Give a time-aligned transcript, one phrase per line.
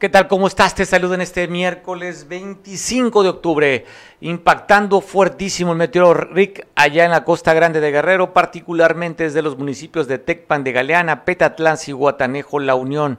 [0.00, 0.28] ¿Qué tal?
[0.28, 0.74] ¿Cómo estás?
[0.74, 3.84] Te saludo en este miércoles 25 de octubre,
[4.22, 9.58] impactando fuertísimo el meteoro Rick allá en la costa grande de Guerrero, particularmente desde los
[9.58, 13.18] municipios de Tecpan de Galeana, Petatlán, Guatanejo, La Unión.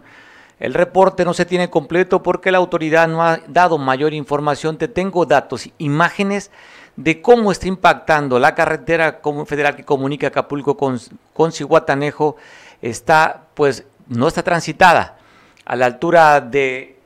[0.59, 4.79] El reporte no se tiene completo porque la autoridad no ha dado mayor información.
[4.79, 6.49] Te tengo datos, imágenes
[6.95, 10.99] de cómo está impactando la carretera federal que comunica Acapulco con,
[11.35, 12.38] con Cihuatanejo.
[12.81, 15.20] Está, pues, no está transitada
[15.65, 16.97] a la altura de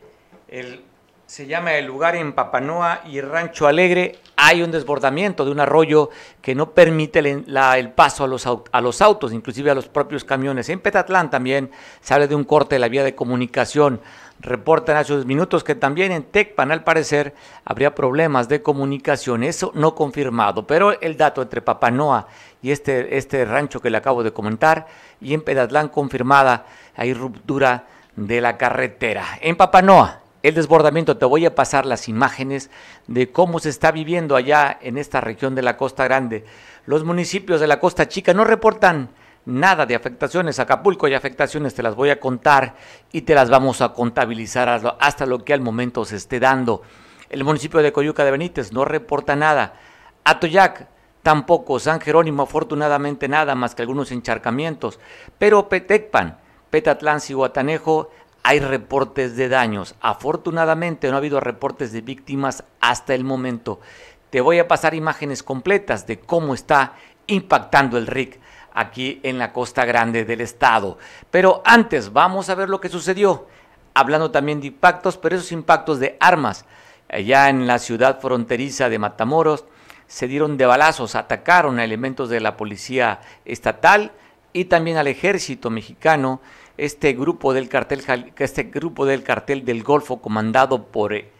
[0.47, 0.85] el,
[1.25, 6.09] se llama el lugar en Papanoa y Rancho Alegre, hay un desbordamiento de un arroyo
[6.41, 10.69] que no permite el, paso a los, a los, autos, inclusive a los propios camiones.
[10.69, 14.01] En Petatlán también se habla de un corte de la vía de comunicación.
[14.39, 19.43] Reportan hace unos minutos que también en Tecpan, al parecer, habría problemas de comunicación.
[19.43, 22.27] Eso no confirmado, pero el dato entre Papanoa
[22.61, 24.87] y este, este rancho que le acabo de comentar,
[25.21, 26.65] y en Petatlán confirmada,
[26.95, 27.85] hay ruptura
[28.15, 29.25] de la carretera.
[29.41, 32.69] En Papanoa, el desbordamiento, te voy a pasar las imágenes
[33.07, 36.45] de cómo se está viviendo allá en esta región de la Costa Grande.
[36.85, 39.09] Los municipios de la Costa Chica no reportan
[39.45, 40.59] nada de afectaciones.
[40.59, 42.75] Acapulco y afectaciones te las voy a contar
[43.11, 46.83] y te las vamos a contabilizar hasta lo que al momento se esté dando.
[47.29, 49.73] El municipio de Coyuca de Benítez no reporta nada.
[50.23, 50.87] Atoyac
[51.23, 51.79] tampoco.
[51.79, 54.99] San Jerónimo afortunadamente nada más que algunos encharcamientos.
[55.39, 56.44] Pero Petecpan
[56.75, 58.09] Petatlán, Guatanejo,
[58.43, 59.95] hay reportes de daños.
[60.01, 63.79] Afortunadamente no ha habido reportes de víctimas hasta el momento.
[64.29, 66.95] Te voy a pasar imágenes completas de cómo está
[67.27, 68.41] impactando el RIC
[68.73, 70.97] aquí en la costa grande del estado.
[71.31, 73.47] Pero antes vamos a ver lo que sucedió,
[73.93, 76.65] hablando también de impactos, pero esos impactos de armas.
[77.07, 79.63] Allá en la ciudad fronteriza de Matamoros
[80.07, 84.11] se dieron de balazos, atacaron a elementos de la policía estatal
[84.55, 86.41] y también al ejército mexicano
[86.77, 91.31] este grupo del cartel, este grupo del cartel del Golfo comandado por eh,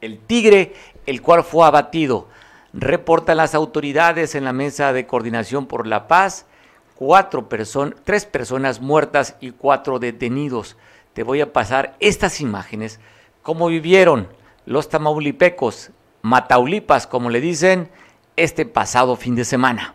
[0.00, 0.74] el Tigre,
[1.06, 2.28] el cual fue abatido.
[2.72, 6.46] Reportan las autoridades en la mesa de coordinación por la paz,
[6.94, 10.76] cuatro personas, tres personas muertas y cuatro detenidos.
[11.12, 13.00] Te voy a pasar estas imágenes,
[13.42, 14.28] cómo vivieron
[14.64, 15.90] los tamaulipecos,
[16.22, 17.90] mataulipas, como le dicen,
[18.36, 19.94] este pasado fin de semana.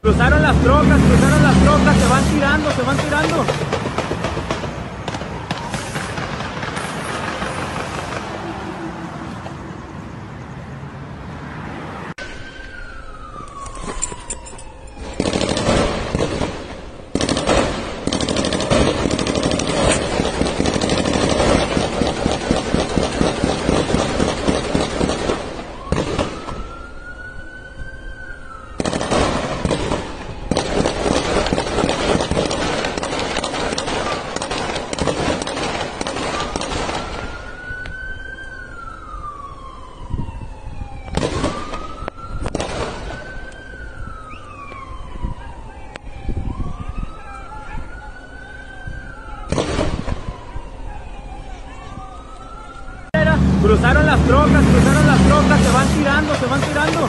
[0.00, 3.44] Cruzaron las trocas, cruzaron las trocas, se van tirando, se van tirando.
[53.66, 57.08] Cruzaron las trocas, cruzaron las trocas, se van tirando, se van tirando.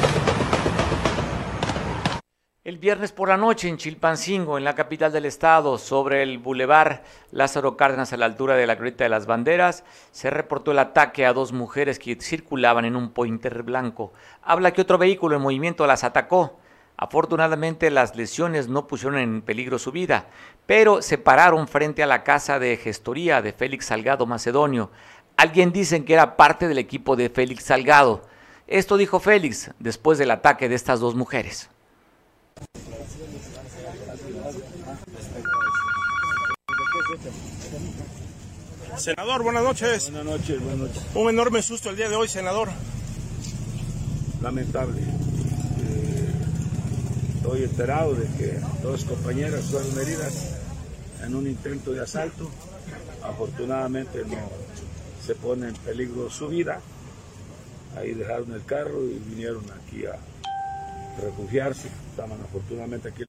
[2.63, 7.03] El viernes por la noche en Chilpancingo, en la capital del estado, sobre el bulevar
[7.29, 11.23] Lázaro Cárdenas a la altura de la Glorieta de las Banderas, se reportó el ataque
[11.23, 14.13] a dos mujeres que circulaban en un pointer blanco.
[14.41, 16.57] Habla que otro vehículo en movimiento las atacó.
[16.97, 20.25] Afortunadamente las lesiones no pusieron en peligro su vida,
[20.65, 24.89] pero se pararon frente a la casa de gestoría de Félix Salgado Macedonio.
[25.35, 28.23] Alguien dicen que era parte del equipo de Félix Salgado.
[28.65, 31.69] Esto dijo Félix después del ataque de estas dos mujeres.
[38.97, 40.11] Senador, buenas noches.
[40.11, 41.03] Buenas noches, buenas noches.
[41.13, 42.69] Un enorme susto el día de hoy, senador.
[44.41, 45.01] Lamentable.
[45.01, 46.33] Eh,
[47.35, 50.55] estoy enterado de que dos compañeras fueron heridas
[51.23, 52.49] en un intento de asalto.
[53.23, 54.37] Afortunadamente no,
[55.23, 56.81] se pone en peligro su vida.
[57.95, 60.17] Ahí dejaron el carro y vinieron aquí a
[61.21, 61.87] refugiarse.
[62.09, 63.25] Estaban afortunadamente aquí.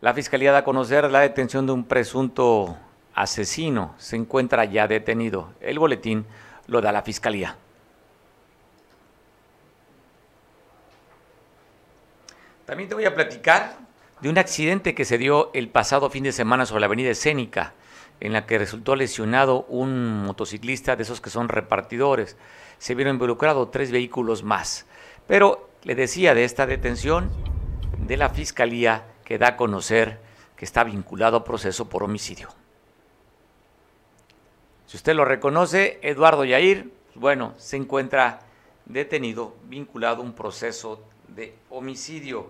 [0.00, 2.76] La Fiscalía da a conocer la detención de un presunto
[3.14, 3.94] asesino.
[3.98, 5.52] Se encuentra ya detenido.
[5.60, 6.26] El boletín
[6.66, 7.56] lo da la Fiscalía.
[12.66, 13.78] También te voy a platicar
[14.20, 17.74] de un accidente que se dio el pasado fin de semana sobre la avenida Escénica
[18.20, 22.36] en la que resultó lesionado un motociclista de esos que son repartidores.
[22.78, 24.86] Se vieron involucrados tres vehículos más.
[25.26, 27.30] Pero le decía de esta detención
[27.98, 30.20] de la Fiscalía que da a conocer
[30.56, 32.59] que está vinculado a proceso por homicidio.
[34.90, 38.40] Si usted lo reconoce, Eduardo Yair, bueno, se encuentra
[38.86, 42.48] detenido, vinculado a un proceso de homicidio.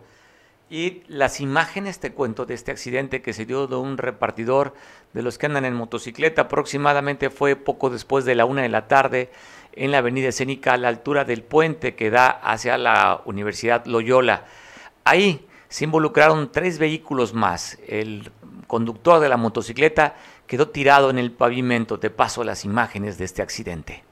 [0.71, 4.73] Y las imágenes, te cuento, de este accidente que se dio de un repartidor
[5.13, 8.89] de los que andan en motocicleta, aproximadamente fue poco después de la una de la
[8.89, 9.31] tarde
[9.75, 14.47] en la avenida escénica a la altura del puente que da hacia la Universidad Loyola.
[15.05, 17.79] Ahí se involucraron tres vehículos más.
[17.87, 18.33] El
[18.67, 20.15] conductor de la motocicleta
[20.51, 22.01] quedó tirado en el pavimento.
[22.01, 24.03] Te paso las imágenes de este accidente.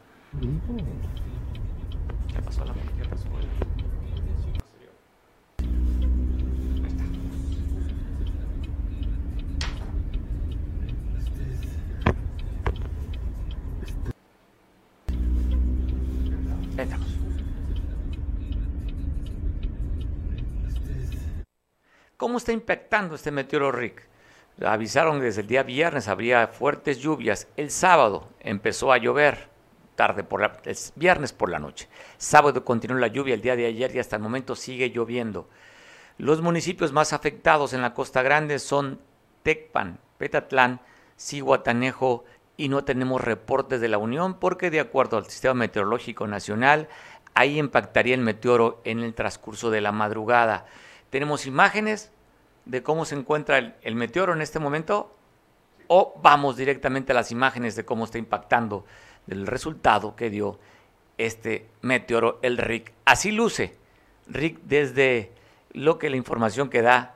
[22.17, 24.18] ¿Cómo está impactando este meteoro Rick?
[24.65, 27.47] Avisaron que desde el día viernes habría fuertes lluvias.
[27.57, 29.49] El sábado empezó a llover,
[29.95, 31.89] tarde por la, el viernes por la noche.
[32.17, 35.49] Sábado continuó la lluvia el día de ayer y hasta el momento sigue lloviendo.
[36.19, 39.01] Los municipios más afectados en la Costa Grande son
[39.45, 40.81] Tecpan, Petatlán,
[41.17, 42.25] Cihuatanejo
[42.57, 46.89] y no tenemos reportes de la Unión porque de acuerdo al Sistema Meteorológico Nacional,
[47.35, 50.67] ahí impactaría el meteoro en el transcurso de la madrugada.
[51.11, 52.11] Tenemos imágenes
[52.69, 55.15] de cómo se encuentra el, meteoro en este momento
[55.89, 58.85] o vamos directamente a las imágenes de cómo está impactando
[59.27, 60.59] del resultado que dio
[61.17, 62.93] este meteoro, el RIC.
[63.07, 63.75] Así luce
[64.29, 65.33] RIC desde
[65.73, 67.15] lo que la información que da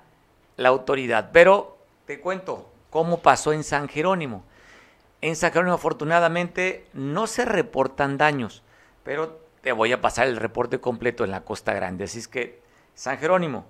[0.57, 1.31] la autoridad.
[1.33, 1.77] Pero
[2.07, 4.45] te cuento cómo pasó en San Jerónimo.
[5.21, 8.63] En San Jerónimo afortunadamente no se reportan daños,
[9.05, 12.05] pero te voy a pasar el reporte completo en la Costa Grande.
[12.05, 12.63] Así es que
[12.95, 13.67] San Jerónimo,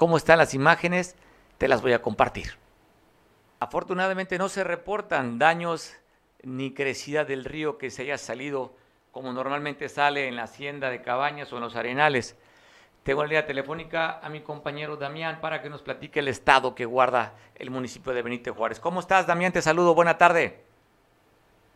[0.00, 1.14] cómo están las imágenes,
[1.58, 2.56] te las voy a compartir.
[3.58, 5.94] Afortunadamente no se reportan daños
[6.42, 8.74] ni crecida del río que se haya salido
[9.12, 12.34] como normalmente sale en la hacienda de Cabañas o en los arenales.
[13.02, 16.86] Tengo la línea telefónica a mi compañero Damián para que nos platique el estado que
[16.86, 18.80] guarda el municipio de Benito Juárez.
[18.80, 19.52] ¿Cómo estás, Damián?
[19.52, 19.94] Te saludo.
[19.94, 20.64] Buena tarde.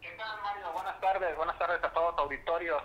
[0.01, 0.73] ¿Qué tal, Mario?
[0.73, 1.37] Buenas tardes.
[1.37, 2.79] Buenas tardes a todo tu auditorio.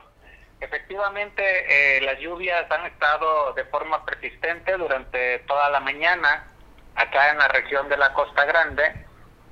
[0.62, 6.48] Efectivamente, eh, las lluvias han estado de forma persistente durante toda la mañana
[6.96, 9.06] acá en la región de la Costa Grande,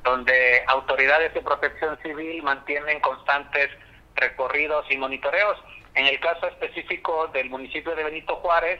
[0.03, 3.69] donde autoridades de protección civil mantienen constantes
[4.15, 5.57] recorridos y monitoreos.
[5.95, 8.79] En el caso específico del municipio de Benito Juárez,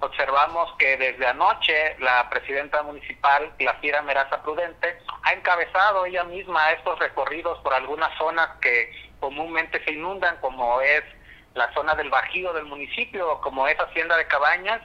[0.00, 6.98] observamos que desde anoche la presidenta municipal, Glafira Meraza Prudente, ha encabezado ella misma estos
[6.98, 8.90] recorridos por algunas zonas que
[9.20, 11.02] comúnmente se inundan, como es
[11.56, 14.80] la zona del Bajío del municipio, como es Hacienda de Cabañas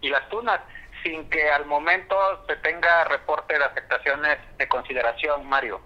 [0.00, 0.60] y Las Tunas,
[1.02, 2.16] sin que al momento
[2.46, 5.80] se tenga reporte de afectaciones de consideración, Mario.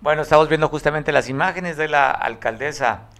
[0.00, 3.10] Bueno, estamos viendo justamente las imágenes de la alcaldesa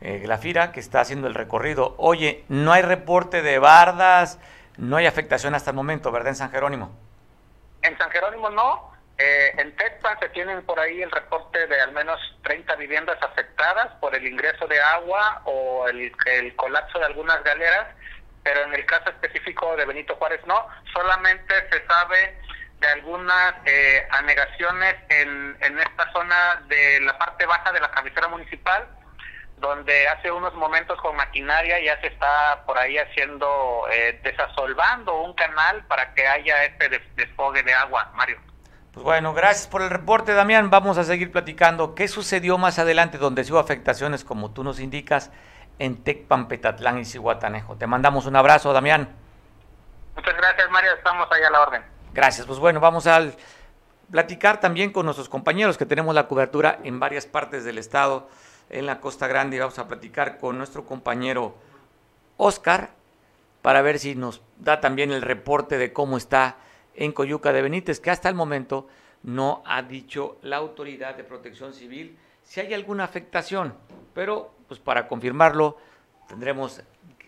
[0.00, 1.94] eh, Glafira que está haciendo el recorrido.
[1.98, 4.40] Oye, no hay reporte de bardas,
[4.78, 6.90] no hay afectación hasta el momento, ¿verdad, en San Jerónimo?
[7.82, 11.92] En San Jerónimo no, eh, en Tecpan se tienen por ahí el reporte de al
[11.92, 16.12] menos 30 viviendas afectadas por el ingreso de agua o el,
[16.56, 17.88] colapso de algunas galeras,
[18.42, 22.38] pero en el caso específico de Benito Juárez no, solamente se sabe
[22.80, 28.26] de algunas eh, anegaciones en, en esta zona de la parte baja de la cabecera
[28.28, 28.88] municipal,
[29.58, 35.34] donde hace unos momentos con maquinaria ya se está por ahí haciendo, eh, desasolvando un
[35.34, 38.40] canal para que haya este desfogue de agua, Mario.
[38.92, 40.68] Pues bueno, gracias por el reporte, Damián.
[40.68, 41.94] Vamos a seguir platicando.
[41.94, 45.30] ¿Qué sucedió más adelante donde hubo afectaciones, como tú nos indicas,
[45.78, 47.76] en Tecpan, Petatlán y Cihuatanejo?
[47.76, 49.08] Te mandamos un abrazo, Damián.
[50.14, 50.92] Muchas gracias, Mario.
[50.92, 51.82] Estamos ahí a la orden.
[52.12, 52.46] Gracias.
[52.46, 53.22] Pues bueno, vamos a
[54.10, 58.28] platicar también con nuestros compañeros que tenemos la cobertura en varias partes del estado,
[58.68, 61.56] en la Costa Grande, y vamos a platicar con nuestro compañero
[62.36, 62.90] Oscar
[63.62, 66.56] para ver si nos da también el reporte de cómo está
[66.94, 68.88] en Coyuca de Benítez, que hasta el momento
[69.22, 73.74] no ha dicho la autoridad de protección civil si hay alguna afectación,
[74.14, 75.78] pero pues para confirmarlo
[76.28, 76.82] tendremos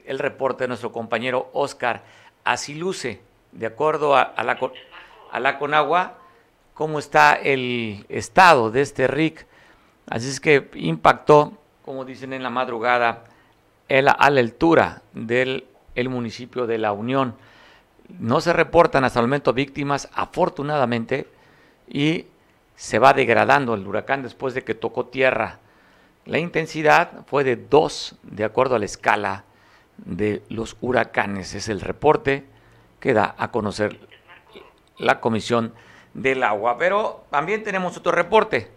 [0.05, 2.03] el reporte de nuestro compañero Oscar.
[2.43, 3.21] Así luce,
[3.53, 4.59] de acuerdo a, la,
[5.31, 6.19] a la Conagua,
[6.75, 9.47] cómo está el estado de este RIC.
[10.11, 11.53] Así es que impactó,
[11.85, 13.25] como dicen en la madrugada,
[13.89, 17.37] a la altura del el municipio de La Unión.
[18.09, 21.27] No se reportan hasta el momento víctimas, afortunadamente,
[21.89, 22.27] y
[22.77, 25.59] se va degradando el huracán después de que tocó tierra.
[26.25, 29.45] La intensidad fue de 2, de acuerdo a la escala
[29.97, 31.55] de los huracanes.
[31.55, 32.45] Es el reporte
[33.01, 33.99] que da a conocer
[34.99, 35.75] la Comisión
[36.15, 36.79] del Agua.
[36.79, 38.71] Pero también tenemos otro reporte.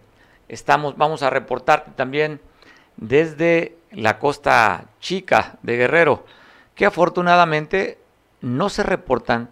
[0.48, 2.40] Estamos, vamos a reportar también
[2.96, 6.24] desde la costa chica de Guerrero,
[6.74, 7.98] que afortunadamente
[8.40, 9.50] no se reportan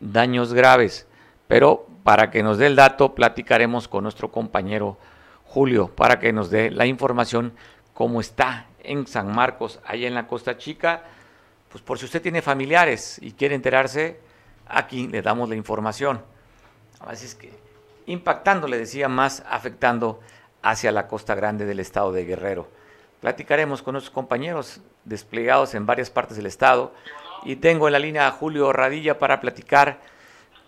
[0.00, 1.06] daños graves,
[1.48, 4.98] pero para que nos dé el dato platicaremos con nuestro compañero
[5.44, 7.54] Julio para que nos dé la información
[7.94, 11.04] cómo está en San Marcos, allá en la Costa Chica.
[11.70, 14.20] Pues por si usted tiene familiares y quiere enterarse,
[14.66, 16.22] aquí le damos la información.
[17.00, 17.52] Así es que
[18.06, 20.20] impactando, le decía, más afectando
[20.62, 22.68] hacia la costa grande del estado de Guerrero.
[23.20, 26.92] Platicaremos con nuestros compañeros desplegados en varias partes del estado
[27.46, 29.98] y tengo en la línea a Julio Radilla para platicar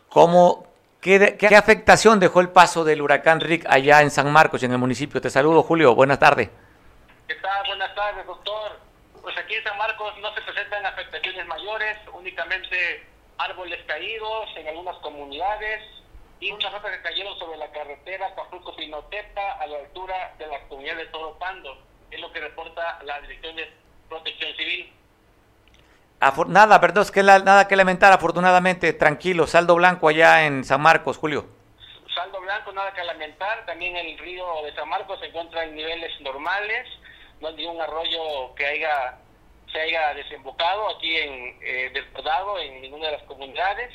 [0.08, 0.66] cómo,
[1.00, 4.78] qué, qué afectación dejó el paso del huracán Rick allá en San Marcos, en el
[4.78, 5.20] municipio.
[5.20, 5.94] Te saludo, Julio.
[5.94, 6.50] Buenas tardes.
[7.66, 8.78] Buenas tardes, doctor.
[9.23, 13.06] Pues aquí en San Marcos no se presentan afectaciones mayores, únicamente
[13.37, 15.82] árboles caídos en algunas comunidades
[16.40, 20.97] y unas rocas que cayeron sobre la carretera Cajuco-Pinotepa a la altura de la comunidad
[20.97, 21.78] de Toropando.
[22.11, 23.70] Es lo que reporta la Dirección de
[24.08, 24.92] Protección Civil.
[26.48, 31.16] Nada, perdón, es que nada que lamentar, afortunadamente, tranquilo, saldo blanco allá en San Marcos,
[31.16, 31.46] Julio.
[32.12, 36.20] Saldo blanco, nada que lamentar, también el río de San Marcos se encuentra en niveles
[36.20, 36.88] normales,
[37.40, 39.18] no hay ningún arroyo que haya
[39.72, 43.92] se haya desembocado aquí en eh, desbordado en ninguna de las comunidades.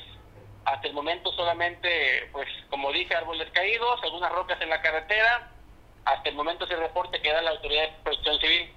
[0.66, 5.50] Hasta el momento solamente, pues como dije, árboles caídos, algunas rocas en la carretera.
[6.06, 8.74] Hasta el momento ese reporte que da la Autoridad de Protección Civil.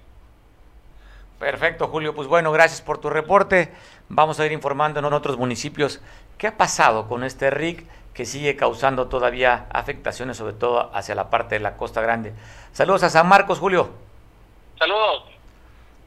[1.39, 2.15] Perfecto, Julio.
[2.15, 3.71] Pues bueno, gracias por tu reporte.
[4.09, 6.01] Vamos a ir informando en otros municipios
[6.37, 11.29] qué ha pasado con este RIC que sigue causando todavía afectaciones, sobre todo hacia la
[11.29, 12.33] parte de la Costa Grande.
[12.73, 13.91] Saludos a San Marcos, Julio.
[14.79, 15.25] Saludos.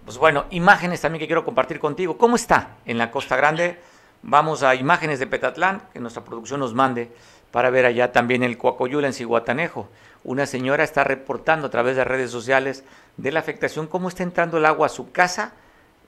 [0.04, 2.18] Pues bueno, imágenes también que quiero compartir contigo.
[2.18, 3.78] ¿Cómo está en la Costa Grande?
[4.22, 7.12] Vamos a imágenes de Petatlán, que nuestra producción nos mande,
[7.52, 9.88] para ver allá también el Coacoyula en Cihuatanejo.
[10.22, 12.84] Una señora está reportando a través de redes sociales
[13.16, 15.52] de la afectación, cómo está entrando el agua a su casa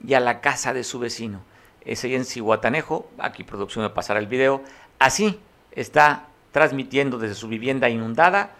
[0.05, 1.41] y a la casa de su vecino.
[1.83, 4.61] Es ahí en Cihuatanejo, aquí producción me pasará el video.
[4.99, 5.39] Así
[5.71, 8.51] está transmitiendo desde su vivienda inundada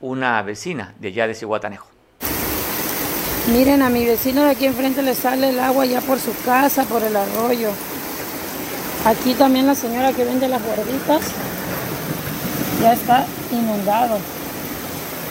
[0.00, 1.88] una vecina de allá de Cihuatanejo.
[3.52, 6.84] Miren, a mi vecino de aquí enfrente le sale el agua ya por su casa,
[6.84, 7.70] por el arroyo.
[9.04, 11.22] Aquí también la señora que vende las gorditas
[12.80, 14.18] ya está inundado.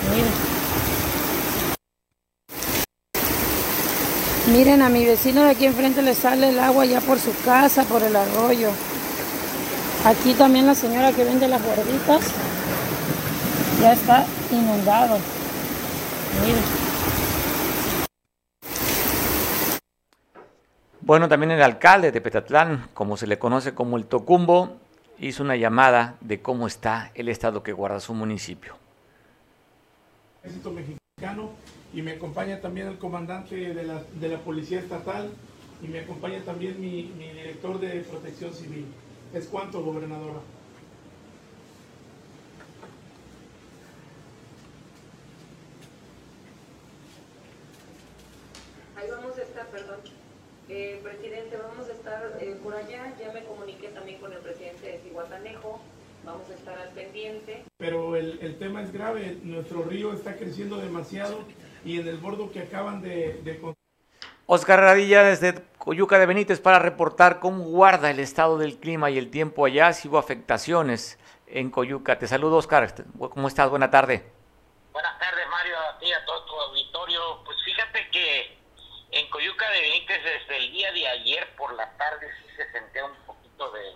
[0.08, 0.60] Miren.
[4.51, 7.84] Miren, a mi vecino de aquí enfrente le sale el agua ya por su casa,
[7.84, 8.72] por el arroyo.
[10.06, 12.32] Aquí también la señora que vende las gorditas
[13.82, 15.18] ya está inundado.
[16.41, 16.63] Miren.
[21.01, 24.77] Bueno, también el alcalde de Petatlán, como se le conoce como el Tocumbo,
[25.20, 28.75] hizo una llamada de cómo está el estado que guarda su municipio.
[30.43, 31.51] Ejército mexicano
[31.93, 35.29] y me acompaña también el comandante de la, de la Policía Estatal
[35.81, 38.86] y me acompaña también mi, director de Protección Civil.
[39.34, 40.39] ¿Es cuánto, gobernadora?
[48.96, 50.00] Ahí vamos a estar, perdón.
[50.67, 53.13] Eh, presidente, vamos a estar eh, por allá.
[53.19, 55.79] Ya me comuniqué también con el presidente de Cihuatanejo.
[56.24, 57.64] Vamos a estar al pendiente.
[57.78, 59.38] Pero el, el tema es grave.
[59.44, 61.44] Nuestro río está creciendo demasiado
[61.86, 63.42] y en el bordo que acaban de...
[63.44, 63.76] de...
[64.46, 69.18] Oscar Radilla desde Coyuca de Benítez para reportar cómo guarda el estado del clima y
[69.18, 72.18] el tiempo allá, si hubo afectaciones en Coyuca.
[72.18, 72.94] Te saludo, Oscar.
[73.18, 73.70] ¿Cómo estás?
[73.70, 74.24] Buena tarde.
[74.92, 77.44] Buenas tardes, Mario, a ti y a todo tu auditorio.
[77.46, 78.58] Pues fíjate que
[79.12, 83.06] en Coyuca de Benítez desde el día de ayer por la tarde sí se sentía
[83.06, 83.94] un poquito de,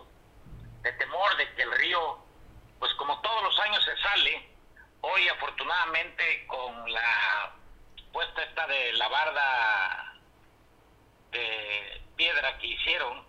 [0.83, 2.19] de temor de que el río,
[2.77, 4.49] pues como todos los años se sale,
[5.01, 7.55] hoy afortunadamente con la
[8.11, 10.13] puesta esta de la barda
[11.31, 13.25] de piedra que hicieron,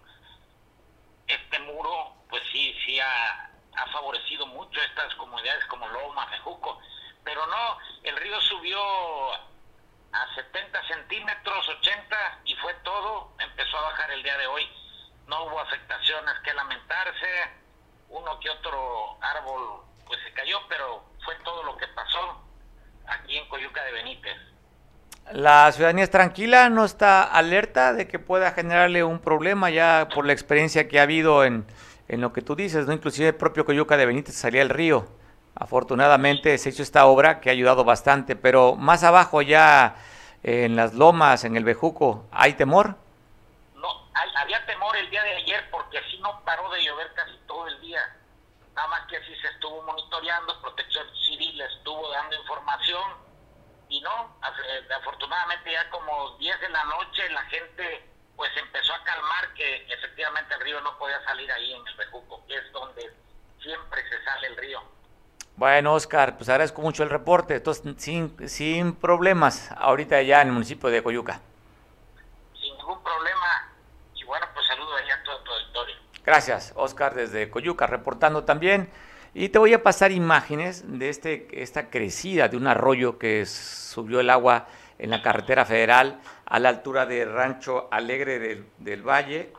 [1.26, 3.50] este muro, pues sí, sí ha,
[3.92, 6.80] favorecido mucho estas comunidades como Loma, Fejuco,
[7.23, 8.80] pero no, el río subió
[9.32, 14.68] a 70 centímetros, 80 y fue todo, empezó a bajar el día de hoy.
[15.26, 17.26] No hubo afectaciones que lamentarse,
[18.11, 22.43] uno que otro árbol pues se cayó, pero fue todo lo que pasó
[23.07, 24.37] aquí en Coyuca de Benítez.
[25.33, 30.26] La ciudadanía es tranquila, no está alerta de que pueda generarle un problema ya por
[30.26, 31.66] la experiencia que ha habido en,
[32.09, 32.93] en lo que tú dices, ¿no?
[32.93, 35.09] Inclusive el propio Coyuca de Benítez salía el río.
[35.54, 39.97] Afortunadamente se hizo esta obra que ha ayudado bastante, pero más abajo ya
[40.43, 42.97] en las lomas, en el Bejuco, ¿hay temor?
[43.76, 47.37] No, hay, había temor el día de ayer porque así no paró de llover casi
[47.47, 48.17] todo el día.
[48.75, 53.25] nada más que así se estuvo monitoreando, Protección Civil estuvo dando información
[53.89, 54.37] y no,
[54.99, 60.55] afortunadamente ya como 10 de la noche la gente pues empezó a calmar que efectivamente
[60.55, 63.13] el río no podía salir ahí en el Bejuco, que es donde
[63.63, 64.83] siempre se sale el río.
[65.57, 67.57] Bueno, Oscar, pues agradezco mucho el reporte.
[67.57, 71.41] Entonces, sin, sin problemas ahorita ya en el municipio de Coyuca.
[72.61, 73.73] Sin ningún problema.
[74.15, 75.97] Y bueno, pues saludo allá a todo tu auditorio.
[76.25, 78.88] Gracias, Oscar, desde Coyuca, reportando también.
[79.35, 84.21] Y te voy a pasar imágenes de este, esta crecida de un arroyo que subió
[84.21, 84.66] el agua
[84.99, 89.52] en la carretera federal a la altura de Rancho Alegre del, del Valle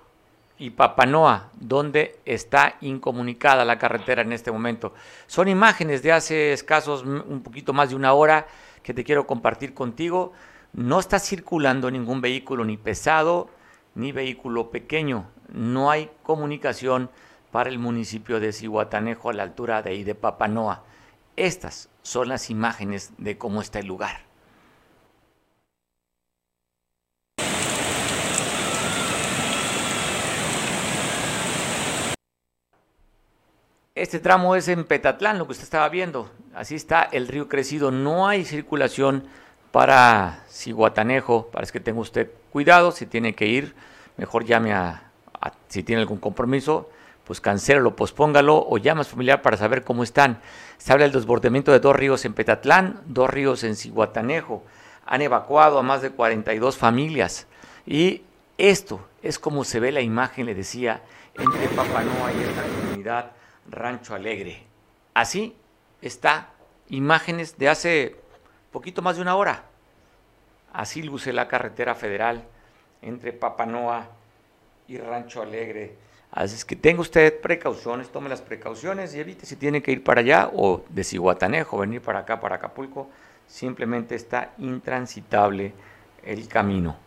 [0.58, 4.94] y Papanoa, donde está incomunicada la carretera en este momento.
[5.28, 8.48] Son imágenes de hace escasos un poquito más de una hora
[8.82, 10.34] que te quiero compartir contigo.
[10.74, 13.50] No está circulando ningún vehículo ni pesado
[13.94, 15.35] ni vehículo pequeño.
[15.52, 17.10] No hay comunicación
[17.52, 20.84] para el municipio de Cihuatanejo a la altura de ahí de Papanoa.
[21.36, 24.26] Estas son las imágenes de cómo está el lugar.
[33.96, 36.30] Este tramo es en Petatlán, lo que usted estaba viendo.
[36.54, 37.92] Así está el río crecido.
[37.92, 39.26] No hay circulación
[39.72, 41.48] para Cihuatanejo.
[41.48, 42.92] Parece que tenga usted cuidado.
[42.92, 43.74] Si tiene que ir,
[44.18, 45.05] mejor llame a,
[45.68, 46.90] si tiene algún compromiso,
[47.26, 50.42] pues cancélalo, pospóngalo o llame a su familiar para saber cómo están.
[50.78, 54.64] Se habla del desbordamiento de dos ríos en Petatlán, dos ríos en Cihuatanejo.
[55.06, 57.48] Han evacuado a más de 42 familias.
[57.86, 58.24] Y
[58.58, 61.02] esto es como se ve la imagen, le decía,
[61.38, 63.32] entre Papanoa y esta comunidad
[63.70, 64.64] Rancho Alegre.
[65.14, 65.56] Así
[66.02, 66.50] está
[66.90, 68.16] imágenes de hace
[68.72, 69.64] poquito más de una hora.
[70.74, 72.44] Así luce la carretera federal
[73.02, 74.10] entre Papanoa
[74.88, 75.96] y Rancho Alegre.
[76.32, 80.04] Así es que tenga usted precauciones, tome las precauciones y evite si tiene que ir
[80.04, 83.10] para allá o de Cihuatanejo, venir para acá, para Acapulco.
[83.48, 85.74] Simplemente está intransitable
[86.24, 86.98] el camino.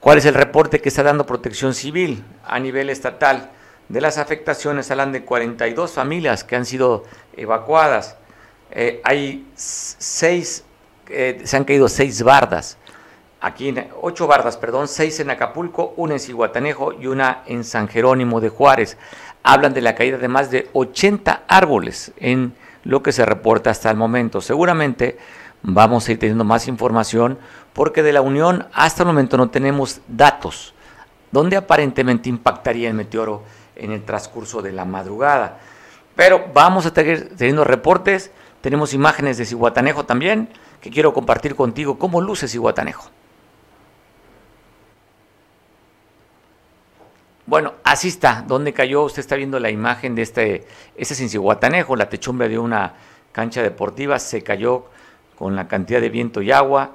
[0.00, 3.50] ¿Cuál es el reporte que está dando Protección Civil a nivel estatal?
[3.88, 7.04] De las afectaciones hablan de 42 familias que han sido
[7.36, 8.16] evacuadas.
[8.70, 10.64] Eh, hay seis,
[11.12, 12.78] eh, se han caído seis bardas.
[13.40, 18.40] Aquí, ocho bardas, perdón, seis en Acapulco, una en Cihuatanejo y una en San Jerónimo
[18.40, 18.96] de Juárez.
[19.42, 23.90] Hablan de la caída de más de 80 árboles en lo que se reporta hasta
[23.90, 24.40] el momento.
[24.40, 25.18] Seguramente
[25.62, 27.38] vamos a ir teniendo más información
[27.72, 30.74] porque de la Unión hasta el momento no tenemos datos
[31.32, 33.42] donde aparentemente impactaría el meteoro
[33.74, 35.58] en el transcurso de la madrugada.
[36.14, 40.50] Pero vamos a seguir teniendo reportes, tenemos imágenes de Cihuatanejo también,
[40.82, 43.08] que quiero compartir contigo cómo luce Cihuatanejo.
[47.46, 50.66] Bueno, así está, donde cayó, usted está viendo la imagen de este,
[50.96, 52.94] este es en la techumbre de una
[53.30, 54.86] cancha deportiva, se cayó
[55.38, 56.92] con la cantidad de viento y agua,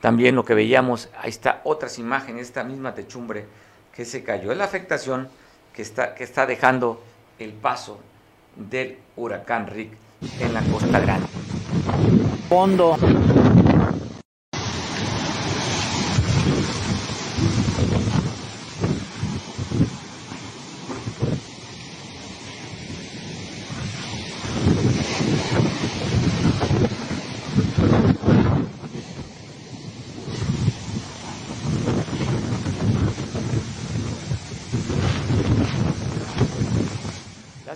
[0.00, 3.46] también lo que veíamos, ahí está otras imágenes, esta misma techumbre
[3.94, 4.52] que se cayó.
[4.52, 5.28] Es la afectación
[5.74, 7.02] que está, que está dejando
[7.38, 8.00] el paso
[8.56, 9.92] del huracán Rick
[10.40, 12.19] en la Costa Grande.
[12.50, 12.96] Fondo.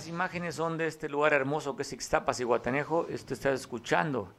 [0.09, 3.07] imágenes son de este lugar hermoso que es Ixtapas y Guatanejo.
[3.09, 4.33] Esto está escuchando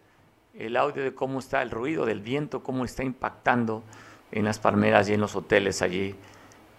[0.58, 3.84] el audio de cómo está el ruido del viento, cómo está impactando
[4.32, 6.15] en las palmeras y en los hoteles allí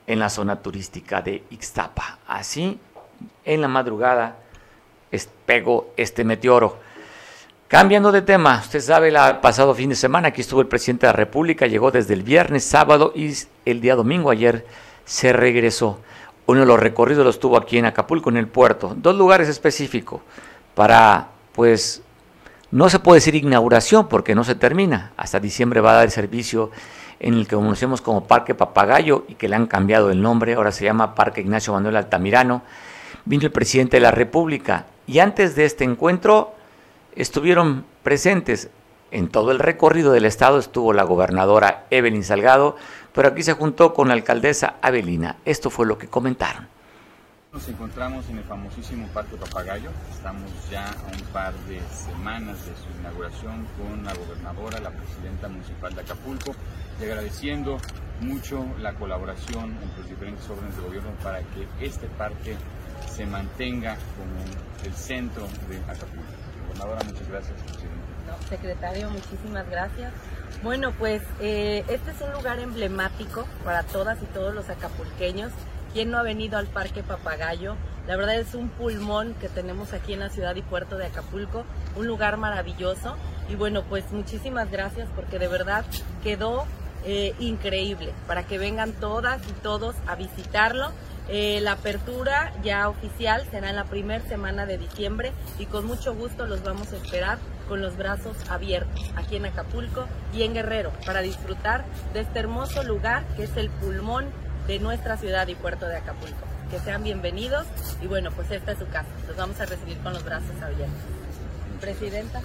[0.07, 2.19] en la zona turística de Ixtapa.
[2.27, 2.79] Así,
[3.45, 4.39] en la madrugada,
[5.45, 6.79] pegó este meteoro.
[7.69, 11.13] Cambiando de tema, usted sabe, el pasado fin de semana aquí estuvo el presidente de
[11.13, 13.35] la República, llegó desde el viernes, sábado y
[13.65, 14.67] el día domingo ayer
[15.05, 16.01] se regresó.
[16.47, 18.95] Uno de los recorridos los tuvo aquí en Acapulco, en el puerto.
[18.97, 20.21] Dos lugares específicos
[20.75, 22.03] para, pues,
[22.71, 25.13] no se puede decir inauguración porque no se termina.
[25.17, 26.71] Hasta diciembre va a dar servicio
[27.21, 30.55] en el que conocemos como Parque Papagayo y que le han cambiado el nombre.
[30.55, 32.63] Ahora se llama Parque Ignacio Manuel Altamirano.
[33.25, 36.55] Vino el presidente de la República y antes de este encuentro
[37.15, 38.71] estuvieron presentes
[39.11, 42.77] en todo el recorrido del estado estuvo la gobernadora Evelyn Salgado,
[43.13, 45.37] pero aquí se juntó con la alcaldesa Avelina.
[45.45, 46.69] Esto fue lo que comentaron.
[47.57, 49.89] Nos encontramos en el famosísimo Parque Papagayo.
[50.13, 55.49] Estamos ya a un par de semanas de su inauguración con la gobernadora, la presidenta
[55.49, 56.55] municipal de Acapulco,
[57.01, 57.79] y agradeciendo
[58.21, 62.59] mucho la colaboración entre los diferentes órdenes de gobierno para que este parque
[63.11, 66.33] se mantenga como el centro de Acapulco.
[66.67, 67.57] Gobernadora, muchas gracias.
[68.27, 70.13] No, secretario, muchísimas gracias.
[70.63, 75.53] Bueno, pues eh, este es un lugar emblemático para todas y todos los acapulqueños.
[75.97, 77.75] ¿Quién no ha venido al Parque Papagayo?
[78.07, 81.65] La verdad es un pulmón que tenemos aquí en la ciudad y puerto de Acapulco,
[81.97, 83.17] un lugar maravilloso.
[83.49, 85.87] Y bueno, pues muchísimas gracias porque de verdad
[86.23, 86.67] quedó
[87.07, 90.93] eh, increíble para que vengan todas y todos a visitarlo.
[91.31, 96.15] Eh, la apertura ya oficial será en la primera semana de diciembre y con mucho
[96.15, 100.93] gusto los vamos a esperar con los brazos abiertos aquí en Acapulco y en Guerrero
[101.07, 104.27] para disfrutar de este hermoso lugar que es el pulmón
[104.67, 106.45] de nuestra ciudad y puerto de Acapulco.
[106.71, 107.67] Que sean bienvenidos
[108.03, 109.09] y bueno, pues esta es su casa.
[109.29, 110.99] Los vamos a recibir con los brazos abiertos.
[111.81, 112.43] Presidenta.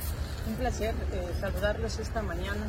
[0.48, 2.68] Un placer eh, saludarlos esta mañana.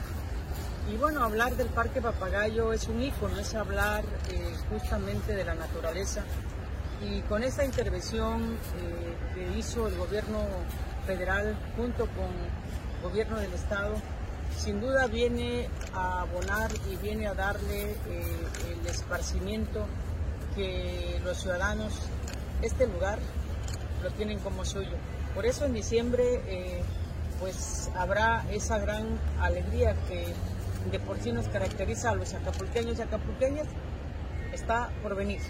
[0.92, 5.54] Y bueno, hablar del Parque Papagayo es un ícono, es hablar eh, justamente de la
[5.54, 6.22] naturaleza.
[7.02, 10.40] Y con esta intervención eh, que hizo el gobierno
[11.06, 13.94] federal junto con el gobierno del estado,
[14.62, 17.96] sin duda viene a abonar y viene a darle eh,
[18.70, 19.86] el esparcimiento
[20.54, 21.94] que los ciudadanos,
[22.62, 23.18] este lugar,
[24.02, 24.96] lo tienen como suyo.
[25.34, 26.84] Por eso en diciembre
[27.42, 30.32] pues habrá esa gran alegría que
[30.92, 33.66] de por sí nos caracteriza a los acapulqueños y acapulqueñas,
[34.52, 35.40] está por venir.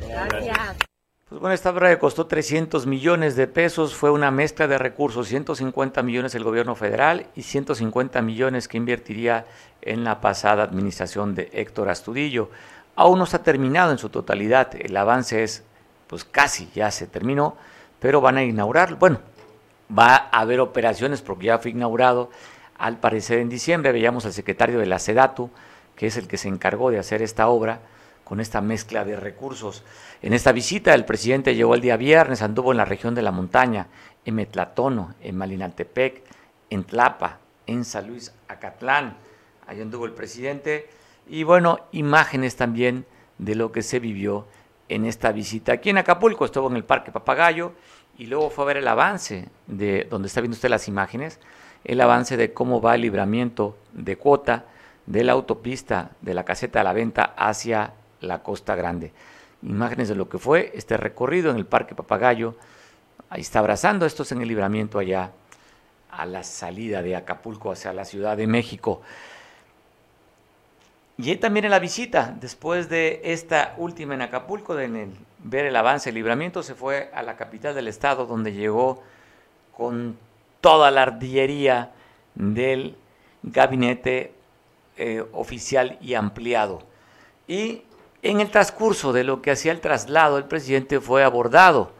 [0.00, 0.87] Gracias.
[1.28, 6.02] Pues bueno, esta obra costó 300 millones de pesos, fue una mezcla de recursos, 150
[6.02, 9.44] millones el gobierno federal y 150 millones que invertiría
[9.82, 12.48] en la pasada administración de Héctor Astudillo.
[12.96, 15.64] Aún no está terminado en su totalidad, el avance es,
[16.06, 17.58] pues casi ya se terminó,
[18.00, 19.20] pero van a inaugurar, bueno,
[19.96, 22.30] va a haber operaciones porque ya fue inaugurado
[22.78, 25.50] al parecer en diciembre veíamos al secretario de la SEDATU,
[25.94, 27.80] que es el que se encargó de hacer esta obra,
[28.28, 29.82] con esta mezcla de recursos.
[30.22, 33.32] En esta visita el presidente llegó el día viernes, anduvo en la región de la
[33.32, 33.86] montaña,
[34.24, 36.22] en Metlatono, en Malinaltepec,
[36.70, 39.16] en Tlapa, en San Luis Acatlán.
[39.66, 40.88] Ahí anduvo el presidente.
[41.28, 43.06] Y bueno, imágenes también
[43.38, 44.46] de lo que se vivió
[44.88, 45.72] en esta visita.
[45.72, 47.72] Aquí en Acapulco estuvo en el Parque Papagayo
[48.18, 51.38] y luego fue a ver el avance de donde está viendo usted las imágenes
[51.84, 54.66] el avance de cómo va el libramiento de cuota
[55.06, 59.12] de la autopista de la caseta de la venta hacia la Costa Grande.
[59.62, 62.56] Imágenes de lo que fue este recorrido en el Parque Papagayo.
[63.30, 65.32] Ahí está abrazando, esto es en el libramiento allá
[66.10, 69.02] a la salida de Acapulco hacia la Ciudad de México.
[71.16, 75.08] Y también en la visita, después de esta última en Acapulco, de
[75.42, 79.02] ver el avance, el libramiento, se fue a la capital del estado, donde llegó
[79.76, 80.16] con
[80.60, 81.90] toda la artillería
[82.36, 82.96] del
[83.42, 84.32] gabinete
[84.96, 86.82] eh, oficial y ampliado.
[87.48, 87.82] Y
[88.22, 91.92] en el transcurso de lo que hacía el traslado, el presidente fue abordado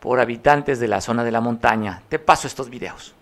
[0.00, 2.02] por habitantes de la zona de la montaña.
[2.08, 3.14] Te paso estos videos.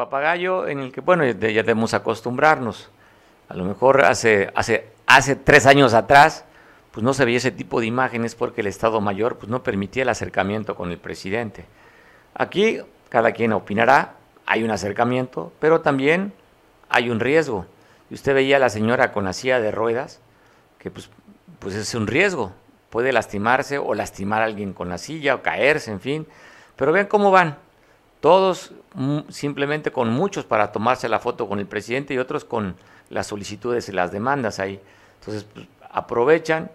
[0.00, 2.88] Papagayo, en el que, bueno, ya debemos acostumbrarnos.
[3.50, 6.46] A lo mejor hace, hace, hace tres años atrás,
[6.90, 10.04] pues no se veía ese tipo de imágenes porque el Estado Mayor pues, no permitía
[10.04, 11.66] el acercamiento con el presidente.
[12.32, 14.14] Aquí cada quien opinará,
[14.46, 16.32] hay un acercamiento, pero también
[16.88, 17.66] hay un riesgo.
[18.08, 20.20] Y usted veía a la señora con la silla de ruedas,
[20.78, 21.10] que pues,
[21.58, 22.52] pues es un riesgo,
[22.88, 26.26] puede lastimarse o lastimar a alguien con la silla o caerse, en fin.
[26.76, 27.58] Pero ven cómo van,
[28.20, 32.76] todos mm, simplemente con muchos para tomarse la foto con el presidente y otros con
[33.08, 34.80] las solicitudes y las demandas ahí.
[35.18, 36.70] Entonces pues, aprovechan,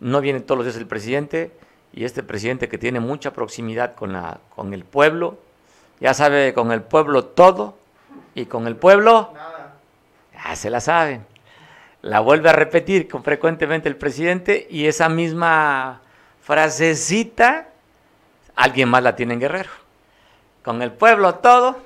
[0.00, 1.52] no viene todos los días el presidente
[1.92, 5.38] y este presidente que tiene mucha proximidad con, la, con el pueblo,
[6.00, 7.76] ya sabe con el pueblo todo
[8.34, 9.32] y con el pueblo
[10.32, 11.26] ya se la saben.
[12.00, 16.00] La vuelve a repetir con frecuentemente el presidente y esa misma
[16.40, 17.68] frasecita
[18.54, 19.87] alguien más la tiene en Guerrero.
[20.68, 21.78] Con el pueblo todo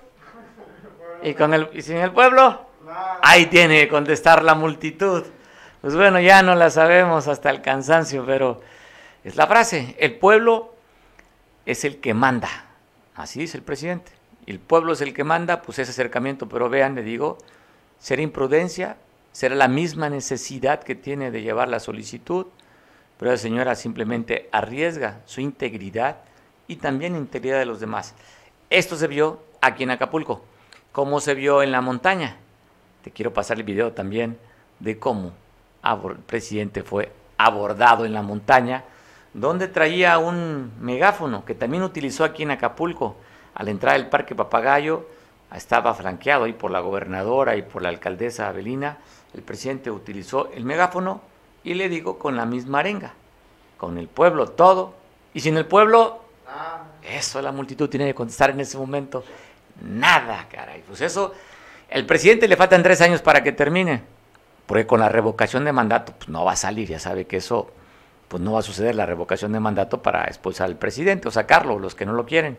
[1.22, 2.66] y con el y sin el pueblo
[3.22, 5.22] ahí tiene que contestar la multitud.
[5.80, 8.60] Pues bueno, ya no la sabemos hasta el cansancio, pero
[9.22, 10.74] es la frase, el pueblo
[11.64, 12.48] es el que manda.
[13.14, 14.10] Así dice el presidente.
[14.46, 17.38] Y el pueblo es el que manda, pues ese acercamiento, pero vean, le digo,
[18.00, 18.96] será imprudencia,
[19.30, 22.46] será la misma necesidad que tiene de llevar la solicitud,
[23.16, 26.16] pero la señora simplemente arriesga su integridad
[26.66, 28.16] y también la integridad de los demás.
[28.72, 30.40] Esto se vio aquí en Acapulco,
[30.92, 32.38] como se vio en la montaña.
[33.04, 34.38] Te quiero pasar el video también
[34.78, 35.34] de cómo
[35.84, 38.84] el presidente fue abordado en la montaña,
[39.34, 43.16] donde traía un megáfono que también utilizó aquí en Acapulco.
[43.54, 45.06] Al entrar al Parque Papagayo,
[45.54, 48.96] estaba flanqueado ahí por la gobernadora y por la alcaldesa Avelina.
[49.34, 51.20] El presidente utilizó el megáfono
[51.62, 53.12] y le digo con la misma arenga,
[53.76, 54.94] con el pueblo todo,
[55.34, 56.21] y sin el pueblo,
[57.02, 59.24] eso la multitud tiene que contestar en ese momento.
[59.80, 60.82] Nada, caray.
[60.86, 61.32] Pues eso,
[61.88, 64.02] el presidente le faltan tres años para que termine.
[64.66, 67.70] Porque con la revocación de mandato, pues no va a salir, ya sabe que eso,
[68.28, 71.78] pues no va a suceder la revocación de mandato para expulsar al presidente o sacarlo,
[71.78, 72.56] los que no lo quieren.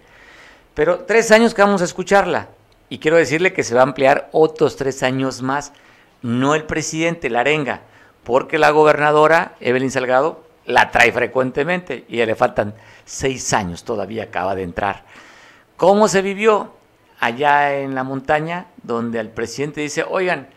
[0.74, 2.50] Pero tres años que vamos a escucharla.
[2.90, 5.72] Y quiero decirle que se va a ampliar otros tres años más,
[6.22, 7.82] no el presidente, la arenga,
[8.24, 12.74] porque la gobernadora, Evelyn Salgado, la trae frecuentemente y le faltan
[13.06, 15.04] seis años, todavía acaba de entrar.
[15.78, 16.74] ¿Cómo se vivió
[17.20, 20.50] allá en la montaña, donde el presidente dice, oigan,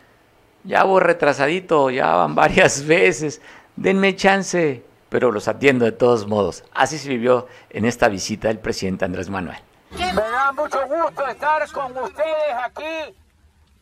[0.65, 3.41] ya voy retrasadito, ya van varias veces,
[3.77, 6.65] denme chance, pero los atiendo de todos modos.
[6.75, 9.59] Así se vivió en esta visita del presidente Andrés Manuel.
[9.93, 13.17] Me da mucho gusto estar con ustedes aquí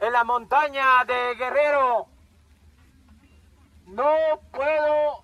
[0.01, 2.07] en la montaña de Guerrero.
[3.87, 4.13] No
[4.53, 5.24] puedo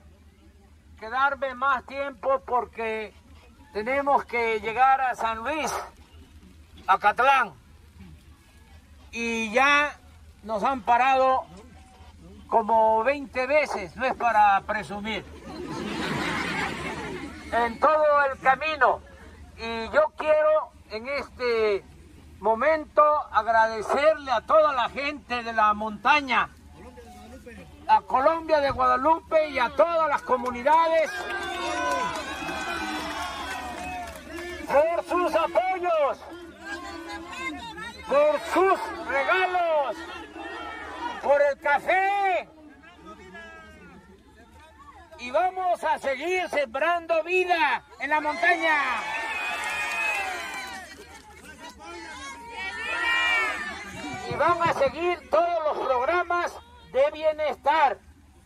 [1.01, 3.15] quedarme más tiempo porque
[3.73, 5.73] tenemos que llegar a San Luis,
[6.87, 7.55] a Catlán.
[9.11, 9.99] Y ya
[10.43, 11.47] nos han parado
[12.49, 15.25] como 20 veces, no es para presumir,
[17.51, 19.01] en todo el camino.
[19.57, 21.85] Y yo quiero en este
[22.41, 26.51] momento agradecerle a toda la gente de la montaña,
[27.91, 31.11] a Colombia de Guadalupe y a todas las comunidades
[34.69, 36.19] por sus apoyos,
[38.09, 39.97] por sus regalos,
[41.21, 42.49] por el café.
[45.19, 48.79] Y vamos a seguir sembrando vida en la montaña.
[54.31, 56.57] Y van a seguir todos los programas
[56.93, 57.99] de bienestar,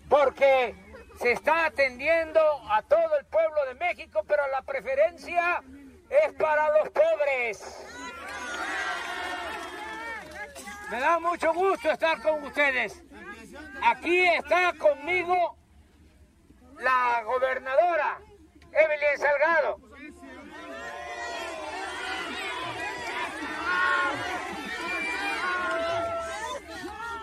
[0.09, 0.74] porque
[1.20, 5.62] se está atendiendo a todo el pueblo de México, pero la preferencia
[6.11, 7.87] es para los pobres.
[10.90, 13.02] Me da mucho gusto estar con ustedes.
[13.83, 15.57] Aquí está conmigo
[16.80, 18.20] la gobernadora
[18.72, 19.80] Evelyn Salgado.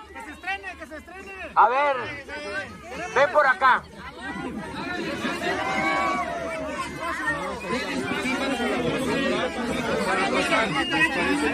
[0.07, 0.81] Que se estrene, que se estrene.
[1.56, 1.95] A ver,
[3.15, 3.84] ven por acá.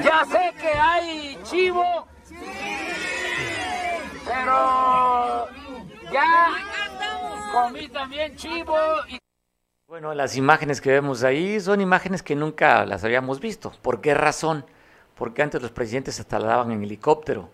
[0.03, 2.07] Ya sé que hay chivo,
[4.25, 5.47] pero
[6.11, 6.47] ya
[7.51, 8.75] comí también chivo.
[9.87, 13.71] Bueno, las imágenes que vemos ahí son imágenes que nunca las habíamos visto.
[13.81, 14.65] ¿Por qué razón?
[15.15, 17.49] Porque antes los presidentes hasta la daban en helicóptero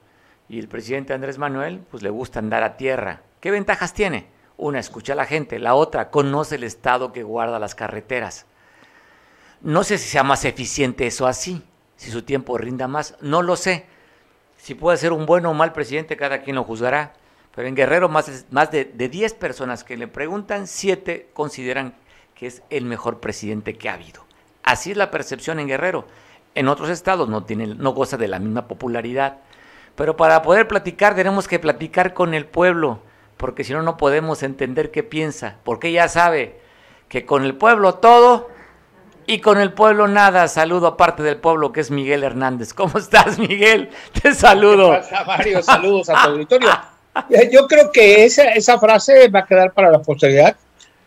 [0.49, 3.21] y el presidente Andrés Manuel pues le gusta andar a tierra.
[3.39, 4.27] ¿Qué ventajas tiene?
[4.57, 5.59] Una, escucha a la gente.
[5.59, 8.45] La otra, conoce el estado que guarda las carreteras.
[9.61, 11.63] No sé si sea más eficiente eso así.
[11.95, 13.85] si su tiempo rinda más, no lo sé.
[14.57, 17.13] Si puede ser un buen o mal presidente, cada quien lo juzgará.
[17.55, 18.25] Pero en Guerrero, más,
[18.71, 21.95] de, de 10 personas que le preguntan, 7 consideran
[22.35, 24.25] que es el mejor presidente que ha habido.
[24.63, 26.07] Así es la percepción en Guerrero.
[26.55, 29.39] En otros estados no, no goza de la misma popularidad.
[29.95, 32.99] Pero para poder platicar tenemos que platicar con el pueblo,
[33.37, 36.59] porque si no, no podemos entender qué piensa, porque ya sabe
[37.09, 38.49] que con el pueblo todo
[39.27, 40.47] y con el pueblo nada.
[40.47, 42.73] Saludo aparte del pueblo que es Miguel Hernández.
[42.75, 43.89] ¿Cómo estás, Miguel?
[44.21, 44.91] Te saludo.
[44.93, 45.61] ¿Qué pasa, Mario?
[45.63, 46.69] Saludos a tu auditorio.
[47.51, 50.55] Yo creo que esa, esa frase va a quedar para la posteridad,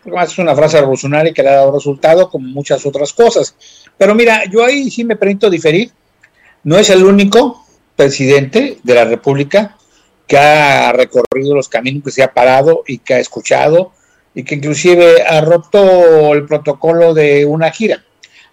[0.05, 3.57] porque es una frase revolucionaria que le ha dado resultado, como muchas otras cosas.
[3.99, 5.91] Pero mira, yo ahí sí me permito diferir.
[6.63, 7.66] No es el único
[7.97, 9.77] presidente de la República
[10.27, 13.93] que ha recorrido los caminos, que se ha parado y que ha escuchado
[14.35, 18.03] y que inclusive ha roto el protocolo de una gira.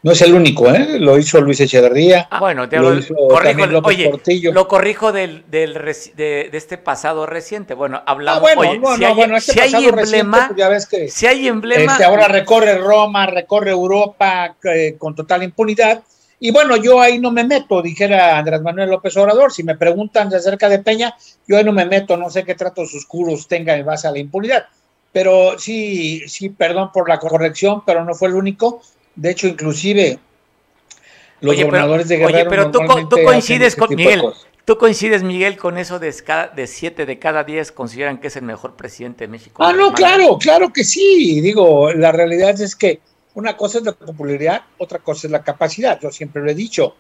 [0.04, 1.00] No es el único, ¿eh?
[1.00, 2.28] Lo hizo Luis Echeverría.
[2.30, 4.52] Ah, bueno, te lo hizo corrijo, López oye, Portillo.
[4.52, 7.74] lo corrijo del, del de, de este pasado reciente.
[7.74, 8.40] Bueno, hablamos.
[8.40, 10.58] Ah, bueno, oye, no, si no, hay, bueno, este si hay pasado reciente, emblema, pues
[10.58, 15.44] ya ves que si hay emblema, Este, ahora recorre Roma, recorre Europa eh, con total
[15.44, 16.04] impunidad.
[16.46, 19.54] Y bueno, yo ahí no me meto, dijera Andrés Manuel López Obrador.
[19.54, 21.16] Si me preguntan de acerca de Peña,
[21.48, 24.20] yo ahí no me meto, no sé qué tratos oscuros tenga en base a la
[24.20, 24.66] impunidad.
[25.14, 28.82] Pero sí, sí, perdón por la corrección, pero no fue el único.
[29.16, 30.20] De hecho, inclusive
[31.40, 32.50] los Oye, pero- gobernadores de oye, Guerrero.
[32.50, 34.24] pero tú, tú coincides ese con de Miguel.
[34.66, 38.36] Tú coincides, Miguel, con eso de, cada, de siete de cada diez consideran que es
[38.36, 39.64] el mejor presidente de México.
[39.64, 41.40] Ah, no, claro, claro que sí.
[41.40, 43.00] Digo, la realidad es que
[43.36, 46.00] una cosa es la popularidad, otra cosa es la capacidad.
[46.00, 46.96] Yo siempre lo he dicho.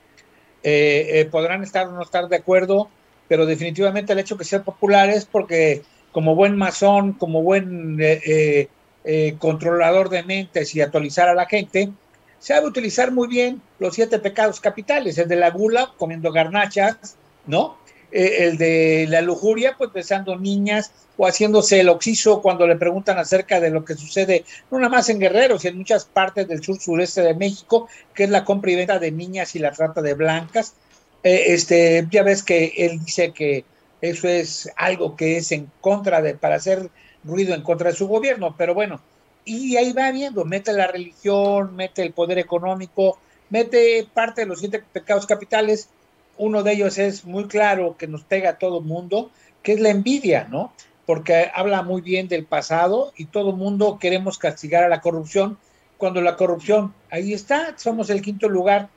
[0.64, 2.90] Eh, eh, podrán estar o no estar de acuerdo,
[3.28, 8.70] pero definitivamente el hecho de que popular es porque como buen masón, como buen eh,
[9.04, 11.92] eh, controlador de mentes y actualizar a la gente,
[12.40, 17.78] sabe utilizar muy bien los siete pecados capitales, el de la gula, comiendo garnachas, ¿no?
[18.16, 23.18] Eh, el de la lujuria, pues besando niñas o haciéndose el oxiso cuando le preguntan
[23.18, 26.62] acerca de lo que sucede, no nada más en Guerrero, sino en muchas partes del
[26.62, 30.04] sur sureste de México, que es la compra y venta de niñas y la trata
[30.04, 30.76] de blancas.
[31.24, 33.66] Eh, este, ya ves que él dice que
[34.00, 36.92] eso es algo que es en contra de, para hacer
[37.24, 39.02] ruido en contra de su gobierno, pero bueno,
[39.44, 43.18] y ahí va viendo, mete la religión, mete el poder económico,
[43.50, 45.90] mete parte de los siete pecados capitales,
[46.38, 49.90] uno de ellos es muy claro que nos pega a todo mundo, que es la
[49.90, 50.74] envidia, ¿no?
[51.06, 55.58] Porque habla muy bien del pasado y todo mundo queremos castigar a la corrupción,
[55.98, 58.90] cuando la corrupción, ahí está, somos el quinto lugar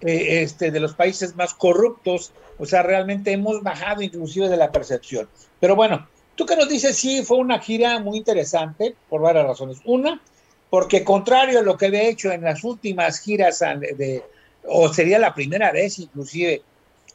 [0.00, 4.72] eh, este, de los países más corruptos, o sea, realmente hemos bajado inclusive de la
[4.72, 5.28] percepción.
[5.60, 9.78] Pero bueno, tú que nos dices, sí, fue una gira muy interesante por varias razones.
[9.84, 10.20] Una,
[10.70, 14.22] porque contrario a lo que había hecho en las últimas giras de,
[14.68, 16.62] o sería la primera vez inclusive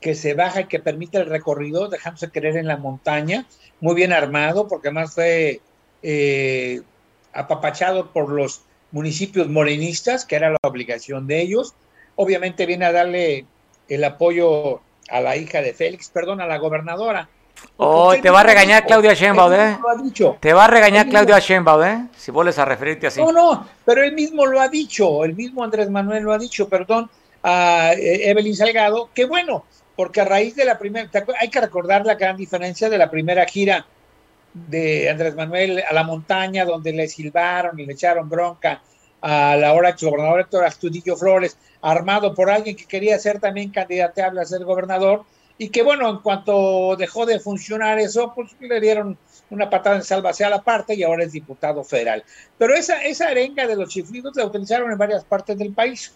[0.02, 3.46] que se baja y que permite el recorrido, dejándose querer en la montaña,
[3.80, 5.62] muy bien armado, porque además fue
[6.02, 6.82] eh,
[7.32, 11.74] apapachado por los municipios morenistas, que era la obligación de ellos.
[12.16, 13.46] Obviamente viene a darle
[13.88, 17.30] el apoyo a la hija de Félix, perdón, a la gobernadora.
[17.78, 19.78] Oh, te va a regañar Claudia Sheinbaum, ¿eh?
[19.82, 20.38] lo ha dicho.
[20.40, 22.08] Te va a regañar Claudia Sheinbaum, ¿eh?
[22.18, 23.22] Si vuelves a referirte así.
[23.22, 26.68] No, no, pero él mismo lo ha dicho, el mismo Andrés Manuel lo ha dicho,
[26.68, 27.10] perdón,
[27.44, 32.06] a eh, Evelyn Salgado, que bueno, porque a raíz de la primera, hay que recordar
[32.06, 33.86] la gran diferencia de la primera gira
[34.54, 38.82] de Andrés Manuel a la montaña, donde le silbaron y le echaron bronca
[39.22, 44.42] a la hora gobernador Héctor Astudillo Flores, armado por alguien que quería ser también candidateable
[44.42, 45.24] a ser gobernador,
[45.58, 49.18] y que bueno, en cuanto dejó de funcionar eso, pues le dieron
[49.50, 52.24] una patada en salvación a la parte y ahora es diputado federal.
[52.58, 56.14] Pero esa, esa arenga de los chiflidos la utilizaron en varias partes del país,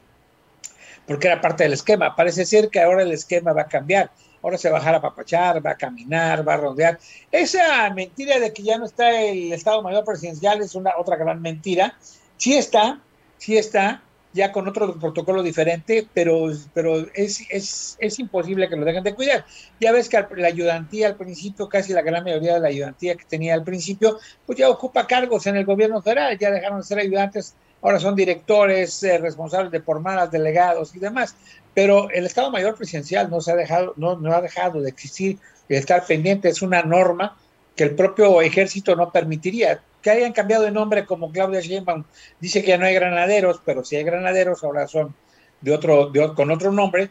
[1.07, 2.15] porque era parte del esquema.
[2.15, 4.11] Parece ser que ahora el esquema va a cambiar.
[4.43, 6.99] Ahora se va a bajar a papachar, va a caminar, va a rondear.
[7.31, 11.41] Esa mentira de que ya no está el Estado Mayor Presidencial es una otra gran
[11.41, 11.97] mentira.
[12.37, 13.01] Sí está,
[13.37, 14.03] sí está,
[14.33, 19.15] ya con otro protocolo diferente, pero, pero es, es, es imposible que lo dejen de
[19.15, 19.45] cuidar.
[19.79, 23.25] Ya ves que la ayudantía al principio, casi la gran mayoría de la ayudantía que
[23.25, 26.99] tenía al principio, pues ya ocupa cargos en el gobierno federal, ya dejaron de ser
[26.99, 31.35] ayudantes, ahora son directores, eh, responsables de formadas, delegados y demás.
[31.73, 35.37] Pero el Estado Mayor Presidencial no se ha dejado, no, no ha dejado de existir
[35.69, 37.37] y de estar pendiente, es una norma
[37.75, 39.81] que el propio ejército no permitiría.
[40.01, 42.03] Que hayan cambiado de nombre como Claudia Sheinbaum
[42.39, 45.13] dice que ya no hay granaderos, pero si hay granaderos ahora son
[45.61, 47.09] de otro, de, con otro nombre.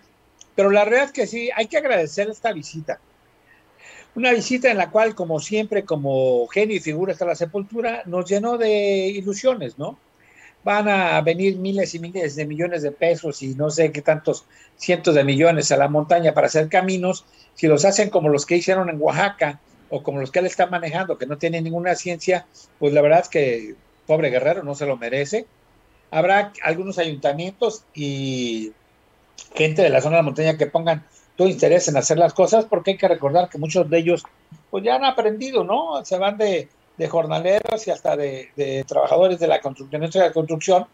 [0.54, 2.98] Pero la realidad es que sí, hay que agradecer esta visita.
[4.16, 8.28] Una visita en la cual, como siempre, como genio y figura hasta la sepultura, nos
[8.28, 9.98] llenó de ilusiones, ¿no?
[10.66, 14.46] Van a venir miles y miles de millones de pesos y no sé qué tantos
[14.76, 18.56] cientos de millones a la montaña para hacer caminos, si los hacen como los que
[18.56, 19.60] hicieron en Oaxaca
[19.90, 22.46] o como los que él está manejando, que no tienen ninguna ciencia,
[22.80, 23.76] pues la verdad es que
[24.08, 25.46] pobre guerrero no se lo merece.
[26.10, 28.72] Habrá algunos ayuntamientos y
[29.54, 31.06] gente de la zona de la montaña que pongan
[31.36, 34.24] todo interés en hacer las cosas, porque hay que recordar que muchos de ellos
[34.72, 36.04] pues ya han aprendido, ¿no?
[36.04, 36.68] Se van de,
[37.08, 40.86] jornaleros y hasta de, trabajadores de la construcción, de construcción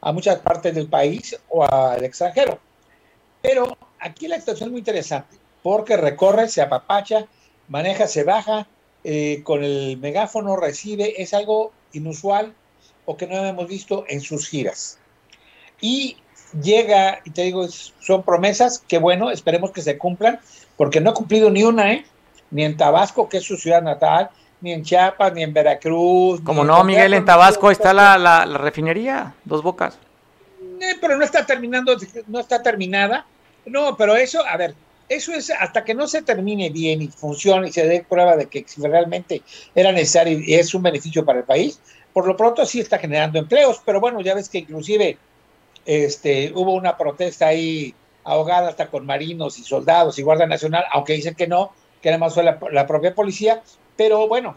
[0.00, 2.58] a muchas partes del país o al extranjero.
[3.42, 7.26] Pero aquí la situación es muy interesante, porque recorre, se apapacha,
[7.68, 8.66] maneja, se baja,
[9.04, 12.54] eh, con el megáfono recibe, es algo inusual
[13.04, 14.98] o que no hemos visto en sus giras.
[15.80, 16.16] Y
[16.60, 20.40] llega, y te digo, son promesas que bueno, esperemos que se cumplan,
[20.76, 22.04] porque no ha cumplido ni una, ¿eh?
[22.50, 24.30] Ni en Tabasco, que es su ciudad natal,
[24.66, 26.40] ni en Chiapas, ni en Veracruz.
[26.40, 29.96] Como no, Miguel, en Tabasco está la, la, refinería, dos bocas.
[30.80, 31.96] Eh, pero no está terminando,
[32.26, 33.24] no está terminada.
[33.64, 34.74] No, pero eso, a ver,
[35.08, 38.46] eso es hasta que no se termine bien y funcione y se dé prueba de
[38.46, 39.42] que realmente
[39.72, 41.80] era necesario y es un beneficio para el país,
[42.12, 45.16] por lo pronto sí está generando empleos, pero bueno, ya ves que inclusive
[45.84, 47.94] este, hubo una protesta ahí
[48.24, 52.18] ahogada hasta con marinos y soldados y Guardia Nacional, aunque dicen que no, que nada
[52.18, 53.62] más fue la, propia policía,
[53.96, 54.56] pero bueno,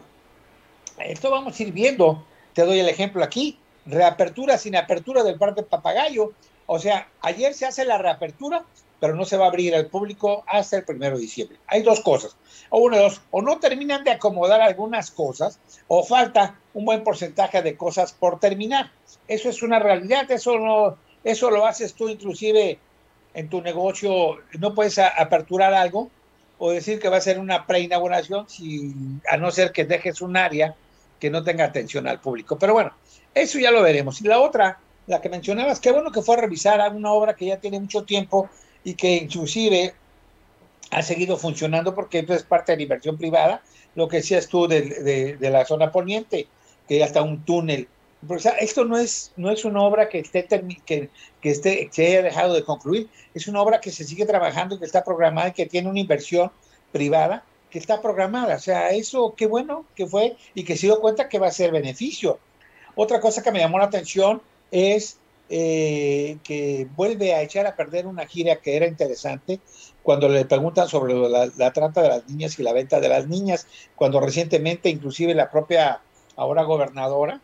[0.98, 2.24] esto vamos a ir viendo.
[2.52, 6.32] Te doy el ejemplo aquí, reapertura sin apertura del Parque Papagayo.
[6.66, 8.64] O sea, ayer se hace la reapertura,
[9.00, 11.58] pero no se va a abrir al público hasta el primero de diciembre.
[11.66, 12.36] Hay dos cosas,
[12.68, 17.02] o uno de dos, o no terminan de acomodar algunas cosas, o falta un buen
[17.02, 18.92] porcentaje de cosas por terminar.
[19.26, 22.78] Eso es una realidad, eso no, eso lo haces tú inclusive
[23.34, 26.10] en tu negocio, no puedes aperturar algo
[26.62, 28.94] o decir que va a ser una preinauguración si
[29.30, 30.74] a no ser que dejes un área
[31.18, 32.58] que no tenga atención al público.
[32.58, 32.92] Pero bueno,
[33.34, 34.20] eso ya lo veremos.
[34.20, 37.46] Y la otra, la que mencionabas, qué bueno que fue a revisar una obra que
[37.46, 38.50] ya tiene mucho tiempo
[38.84, 39.94] y que inclusive
[40.90, 43.62] ha seguido funcionando porque es parte de la inversión privada,
[43.94, 46.46] lo que decías tú de, de la zona poniente,
[46.86, 47.88] que ya está un túnel
[48.60, 50.46] esto no es, no es una obra que esté,
[50.84, 51.08] que,
[51.40, 54.84] que esté, se haya dejado de concluir, es una obra que se sigue trabajando, que
[54.84, 56.50] está programada y que tiene una inversión
[56.92, 58.56] privada que está programada.
[58.56, 61.52] O sea, eso qué bueno que fue y que se dio cuenta que va a
[61.52, 62.38] ser beneficio.
[62.94, 65.18] Otra cosa que me llamó la atención es
[65.48, 69.60] eh, que vuelve a echar a perder una gira que era interesante
[70.02, 73.26] cuando le preguntan sobre la, la, trata de las niñas y la venta de las
[73.26, 76.00] niñas, cuando recientemente inclusive la propia
[76.36, 77.40] ahora gobernadora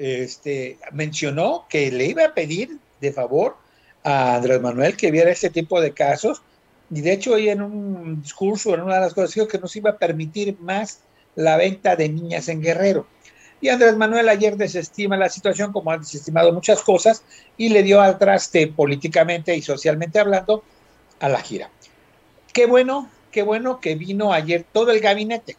[0.00, 3.56] este, mencionó que le iba a pedir de favor
[4.02, 6.42] a Andrés Manuel que viera este tipo de casos
[6.90, 9.68] y de hecho hoy en un discurso, en una de las cosas, dijo que no
[9.68, 11.00] se iba a permitir más
[11.36, 13.06] la venta de niñas en Guerrero.
[13.60, 17.22] Y Andrés Manuel ayer desestima la situación, como ha desestimado muchas cosas,
[17.56, 20.64] y le dio al traste políticamente y socialmente hablando
[21.20, 21.70] a la gira.
[22.52, 25.56] Qué bueno, qué bueno que vino ayer todo el gabinete.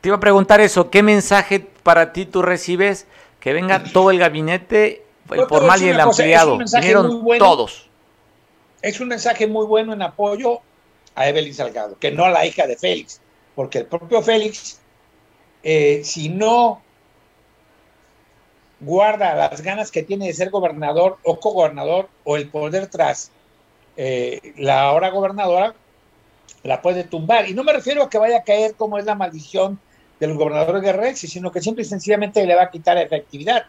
[0.00, 3.06] Te iba a preguntar eso, ¿qué mensaje para ti tú recibes
[3.44, 6.56] que venga todo el gabinete, el formal y el ampliado.
[6.56, 7.90] Vinieron todos.
[8.80, 10.60] Es un mensaje muy bueno en apoyo
[11.14, 13.20] a Evelyn Salgado, que no a la hija de Félix,
[13.54, 14.80] porque el propio Félix,
[15.62, 16.80] eh, si no
[18.80, 23.30] guarda las ganas que tiene de ser gobernador o cogobernador o el poder tras
[23.98, 25.74] eh, la ahora gobernadora,
[26.62, 27.46] la puede tumbar.
[27.46, 29.78] Y no me refiero a que vaya a caer como es la maldición
[30.24, 33.64] de los gobernadores de Rexy, sino que simple y sencillamente le va a quitar efectividad.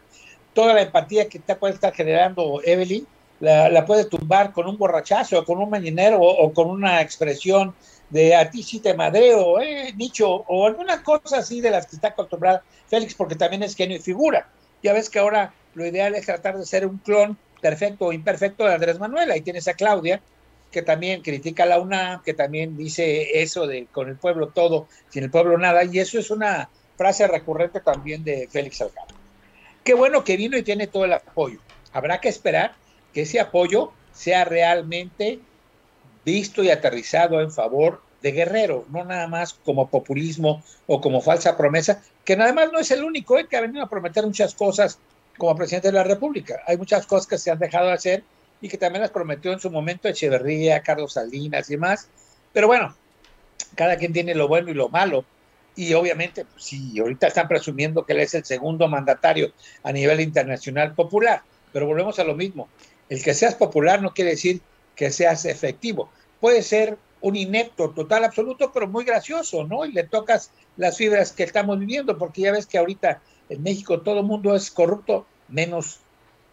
[0.53, 3.05] Toda la empatía que puede estar generando Evelyn
[3.41, 7.75] la, puede tumbar con un borrachazo, con un mañanero o, con una expresión
[8.09, 11.97] de a ti sí te madreo, eh, Nicho, o alguna cosa así de las que
[11.97, 14.47] está acostumbrada Félix, porque también es genio y figura.
[14.81, 18.63] Ya ves que ahora lo ideal es tratar de ser un clon perfecto o imperfecto
[18.63, 19.31] de Andrés Manuel.
[19.31, 20.21] Ahí tienes a Claudia,
[20.71, 25.23] que también critica la UNAM, que también dice eso de con el pueblo todo, sin
[25.23, 29.07] el pueblo nada, y eso es una frase recurrente también de Félix Salgado.
[29.83, 31.59] Qué bueno que vino y tiene todo el apoyo.
[31.93, 32.75] Habrá que esperar
[33.13, 35.39] que ese apoyo sea realmente
[36.25, 41.55] visto y aterrizado en favor de Guerrero, no nada más como populismo o como falsa
[41.55, 44.55] promesa, que nada más no es el único eh, que ha venido a prometer muchas
[44.55, 44.97] cosas
[45.37, 46.61] como presidente de la República.
[46.65, 48.23] Hay muchas cosas que se han dejado de hacer
[48.65, 52.09] y que también las prometió en su momento Echeverría, Carlos Salinas y demás.
[52.51, 52.95] Pero bueno,
[53.75, 55.23] cada quien tiene lo bueno y lo malo.
[55.75, 59.53] Y obviamente, pues, sí, ahorita están presumiendo que él es el segundo mandatario
[59.83, 61.43] a nivel internacional popular.
[61.73, 62.67] Pero volvemos a lo mismo.
[63.07, 64.61] El que seas popular no quiere decir
[64.95, 66.09] que seas efectivo.
[66.39, 69.85] Puede ser un inepto total absoluto, pero muy gracioso, ¿no?
[69.85, 74.01] Y le tocas las fibras que estamos viviendo, porque ya ves que ahorita en México
[74.01, 75.99] todo el mundo es corrupto, menos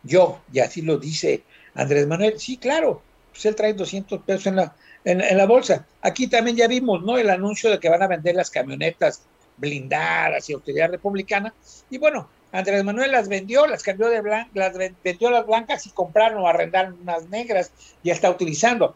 [0.02, 1.42] yo, y así lo dice
[1.74, 5.86] Andrés Manuel, sí, claro, pues él trae 200 pesos en la, en, la bolsa.
[6.02, 7.18] Aquí también ya vimos, ¿no?
[7.18, 9.22] El anuncio de que van a vender las camionetas
[9.56, 11.54] blindadas y autoridad republicana.
[11.90, 15.90] Y bueno, Andrés Manuel las vendió, las cambió de blancas, las vendió las blancas y
[15.90, 18.94] compraron o arrendaron unas negras y está utilizando.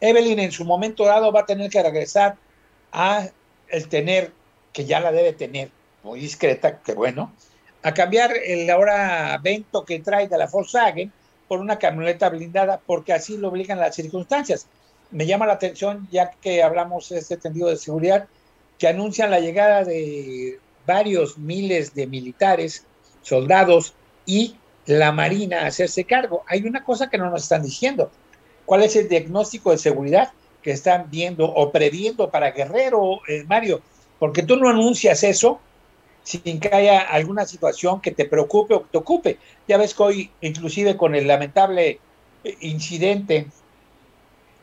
[0.00, 2.36] Evelyn en su momento dado va a tener que regresar
[2.92, 3.28] a
[3.68, 4.32] el tener,
[4.72, 5.70] que ya la debe tener,
[6.02, 7.32] muy discreta, que bueno,
[7.82, 11.12] a cambiar el ahora vento que trae de la Volkswagen
[11.48, 14.66] por una camioneta blindada, porque así lo obligan las circunstancias.
[15.10, 18.28] Me llama la atención, ya que hablamos de este tendido de seguridad,
[18.78, 22.84] que anuncian la llegada de varios miles de militares,
[23.22, 23.94] soldados
[24.26, 26.44] y la Marina a hacerse cargo.
[26.46, 28.10] Hay una cosa que no nos están diciendo.
[28.64, 30.32] ¿Cuál es el diagnóstico de seguridad
[30.62, 33.80] que están viendo o previendo para Guerrero, eh, Mario?
[34.18, 35.60] Porque tú no anuncias eso
[36.28, 39.38] sin que haya alguna situación que te preocupe o que te ocupe.
[39.66, 42.00] Ya ves que hoy, inclusive con el lamentable
[42.44, 43.46] eh, incidente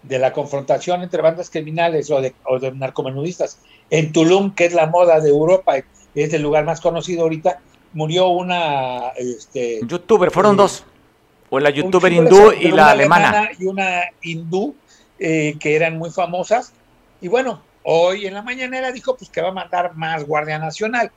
[0.03, 3.57] de la confrontación entre bandas criminales o de, o de narcomenudistas
[3.89, 5.77] en Tulum, que es la moda de Europa,
[6.13, 7.59] es el lugar más conocido ahorita,
[7.93, 9.09] murió una...
[9.17, 10.83] Este, youtuber, fueron eh, dos.
[11.49, 13.49] O la youtuber hindú y la alemana.
[13.57, 14.75] Y una hindú,
[15.17, 16.73] eh, que eran muy famosas.
[17.21, 21.11] Y bueno, hoy en la mañanera dijo pues que va a mandar más Guardia Nacional.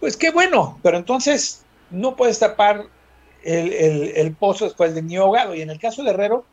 [0.00, 2.86] Pues qué bueno, pero entonces no puedes tapar
[3.42, 5.54] el, pozo después de mi ahogado.
[5.54, 6.44] Y en el caso de Herrero,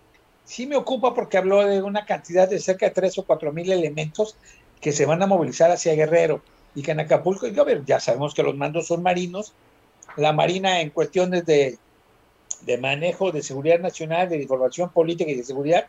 [0.46, 3.72] sí me ocupa porque habló de una cantidad de cerca de tres o cuatro mil
[3.72, 4.36] elementos
[4.82, 6.41] que se van a movilizar hacia Guerrero
[6.76, 9.54] y que en Acapulco, y ya sabemos que los mandos son marinos,
[10.18, 11.78] la Marina en cuestiones de,
[12.62, 15.88] de manejo de seguridad nacional, de información política y de seguridad,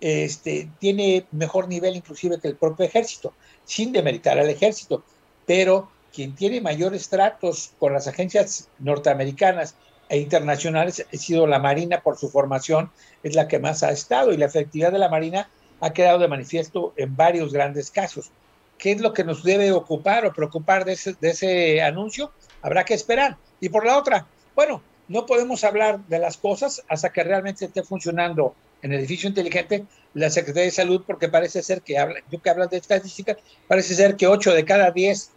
[0.00, 3.32] este, tiene mejor nivel inclusive que el propio ejército,
[3.64, 5.04] sin demeritar al ejército,
[5.46, 9.74] pero quien tiene mayores tratos con las agencias norteamericanas
[10.08, 12.90] e internacionales ha sido la Marina por su formación,
[13.22, 15.48] es la que más ha estado y la efectividad de la Marina
[15.80, 18.30] ha quedado de manifiesto en varios grandes casos.
[18.78, 22.32] ¿Qué es lo que nos debe ocupar o preocupar de ese, anuncio?
[22.62, 23.36] Habrá que esperar.
[23.60, 27.82] Y por la otra, bueno, no podemos hablar de las cosas hasta que realmente esté
[27.82, 29.84] funcionando en el edificio inteligente
[30.14, 33.94] la Secretaría de Salud, porque parece ser que, habla, yo que hablas de estadísticas, parece
[33.94, 35.30] ser que 8 de cada 10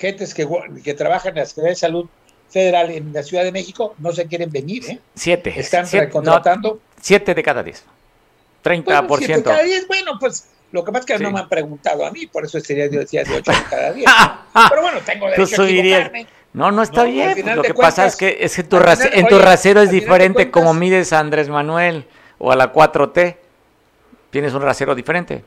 [0.00, 0.48] gentes que,
[0.82, 2.08] que trabajan en la Secretaría de Salud
[2.48, 4.98] Federal en la Ciudad de México no se quieren venir, ¿eh?
[5.14, 5.54] Siete.
[5.56, 6.80] Están recontratando.
[7.00, 7.84] siete de cada diez.
[8.64, 8.84] 30%.
[8.84, 11.48] Bueno, siete de cada diez, bueno, pues lo que pasa es que no me han
[11.48, 14.10] preguntado a mí, por eso sería yo decía de ocho de cada diez.
[14.68, 16.26] Pero bueno, tengo derecho a equivocarme.
[16.52, 17.32] No, no está bien.
[17.40, 20.74] Pues lo que pasa es que, es que tu en tu rasero es diferente como
[20.74, 22.06] mides a Andrés Manuel
[22.38, 23.36] o a la 4T.
[24.30, 25.44] Tienes un rasero diferente.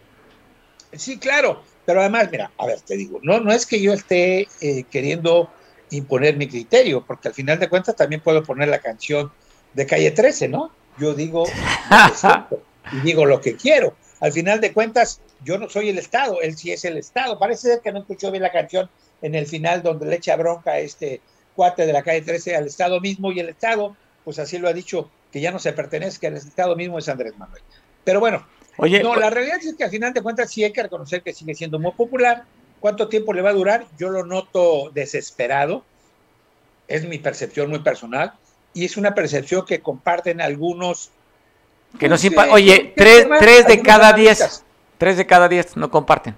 [0.94, 1.62] Sí, claro.
[1.86, 5.50] Pero además, mira, a ver, te digo, no, no es que yo esté eh, queriendo
[5.90, 9.32] imponer mi criterio, porque al final de cuentas también puedo poner la canción
[9.74, 10.72] de Calle 13, ¿no?
[10.98, 11.46] Yo digo
[12.92, 13.96] y digo lo que quiero.
[14.20, 17.38] Al final de cuentas, yo no soy el Estado, él sí es el Estado.
[17.38, 18.90] Parece ser que no escuchó bien la canción
[19.22, 21.22] en el final donde le echa bronca a este
[21.56, 24.74] cuate de la calle 13 al Estado mismo y el Estado, pues así lo ha
[24.74, 27.62] dicho, que ya no se pertenece, que el Estado mismo es Andrés Manuel.
[28.04, 28.46] Pero bueno,
[28.78, 31.34] Oye, no, la realidad es que al final de cuentas sí hay que reconocer que
[31.34, 32.44] sigue siendo muy popular.
[32.80, 33.86] ¿Cuánto tiempo le va a durar?
[33.98, 35.84] Yo lo noto desesperado.
[36.88, 38.34] Es mi percepción muy personal.
[38.74, 41.12] Y es una percepción que comparten algunos.
[42.00, 44.64] Que no pues, Oye, tres, tres de cada diez.
[44.98, 46.36] Tres de cada diez no comparten.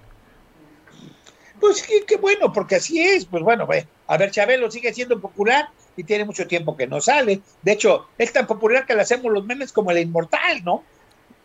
[1.59, 3.25] Pues qué, bueno, porque así es.
[3.25, 3.67] Pues bueno,
[4.07, 7.41] a ver, Chabelo sigue siendo popular y tiene mucho tiempo que no sale.
[7.61, 10.83] De hecho, es tan popular que le hacemos los memes como el inmortal, ¿no?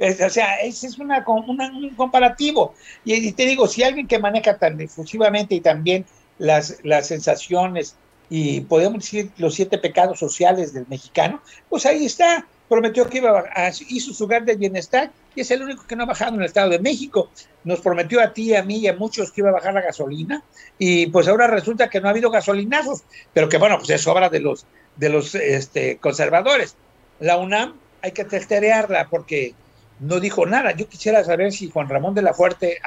[0.00, 2.74] O sea, ese es una, un comparativo.
[3.04, 6.06] Y, te digo, si alguien que maneja tan difusivamente y también
[6.38, 7.96] las, sensaciones
[8.30, 12.46] y podemos decir los siete pecados sociales del mexicano, pues ahí está.
[12.68, 16.04] Prometió que iba a, hizo su hogar de bienestar y es el único que no
[16.04, 17.28] ha bajado en el Estado de México.
[17.64, 20.44] Nos prometió a ti, a mí y a muchos que iba a bajar la gasolina
[20.78, 23.02] y pues ahora resulta que no ha habido gasolinazos,
[23.34, 26.76] pero que bueno, pues es obra de los, de los este, conservadores.
[27.18, 29.54] La UNAM hay que testerearla porque
[30.00, 30.72] no dijo nada.
[30.72, 32.78] Yo quisiera saber si Juan Ramón de la, Fuerte,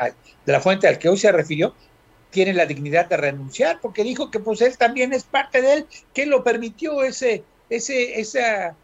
[0.45, 1.74] de la Fuente, al que hoy se refirió,
[2.32, 5.86] tiene la dignidad de renunciar, porque dijo que pues él también es parte de él,
[6.14, 8.76] que lo permitió ese, ese, esa,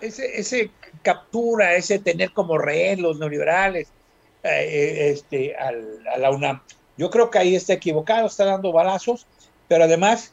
[0.00, 0.70] ese, ese
[1.02, 3.88] captura, ese tener como rehén los neoliberales
[4.42, 6.62] eh, eh, este, al, a la UNAM.
[6.96, 9.26] Yo creo que ahí está equivocado, está dando balazos,
[9.68, 10.32] pero además,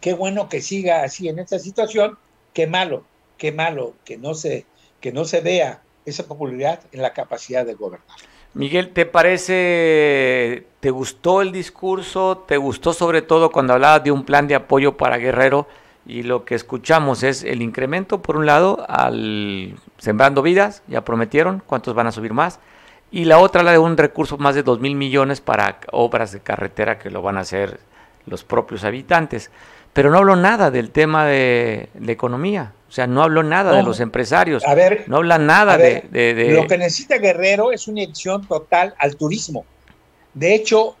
[0.00, 2.16] qué bueno que siga así en esta situación,
[2.52, 3.04] qué malo,
[3.38, 4.66] qué malo que no se,
[5.00, 8.16] que no se vea esa popularidad en la capacidad de gobernar.
[8.54, 12.44] Miguel, ¿te parece, te gustó el discurso?
[12.46, 15.66] ¿Te gustó sobre todo cuando hablabas de un plan de apoyo para Guerrero
[16.04, 21.62] y lo que escuchamos es el incremento, por un lado, al Sembrando Vidas, ya prometieron,
[21.66, 22.58] ¿cuántos van a subir más?
[23.10, 26.40] Y la otra, la de un recurso más de 2 mil millones para obras de
[26.40, 27.78] carretera que lo van a hacer
[28.26, 29.50] los propios habitantes.
[29.92, 33.82] Pero no habló nada del tema de, la economía, o sea, no habló nada de
[33.82, 36.52] los empresarios, a ver, no habla nada de, de...
[36.52, 39.64] Lo que necesita Guerrero es una edición total al turismo.
[40.34, 40.94] De hecho,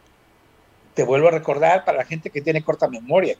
[0.94, 3.36] te vuelvo a recordar para la gente que tiene corta memoria,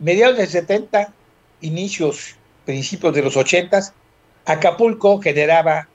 [0.00, 1.14] mediados del 70,
[1.62, 2.36] inicios,
[2.66, 3.80] principios de los 80,
[4.44, 5.88] Acapulco generaba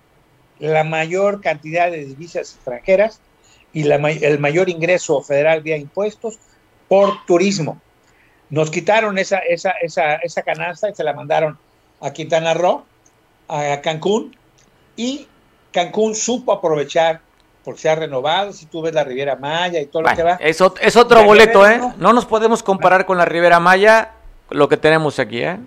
[0.57, 3.21] la mayor cantidad de divisas extranjeras
[3.71, 6.39] y la, el mayor ingreso federal vía impuestos
[6.87, 7.79] por turismo.
[8.49, 11.57] Nos quitaron esa, esa, esa, esa canasta y se la mandaron
[12.01, 12.85] a Quintana Roo,
[13.47, 14.35] a Cancún,
[14.95, 15.27] y
[15.71, 17.21] Cancún supo aprovechar
[17.67, 20.35] porque se ha renovado, si tú ves la Riviera Maya y todo lo que va.
[20.39, 21.81] Es, es otro boleto, ¿eh?
[21.97, 24.11] No nos podemos comparar con la Riviera Maya,
[24.49, 25.57] lo que tenemos aquí, ¿eh?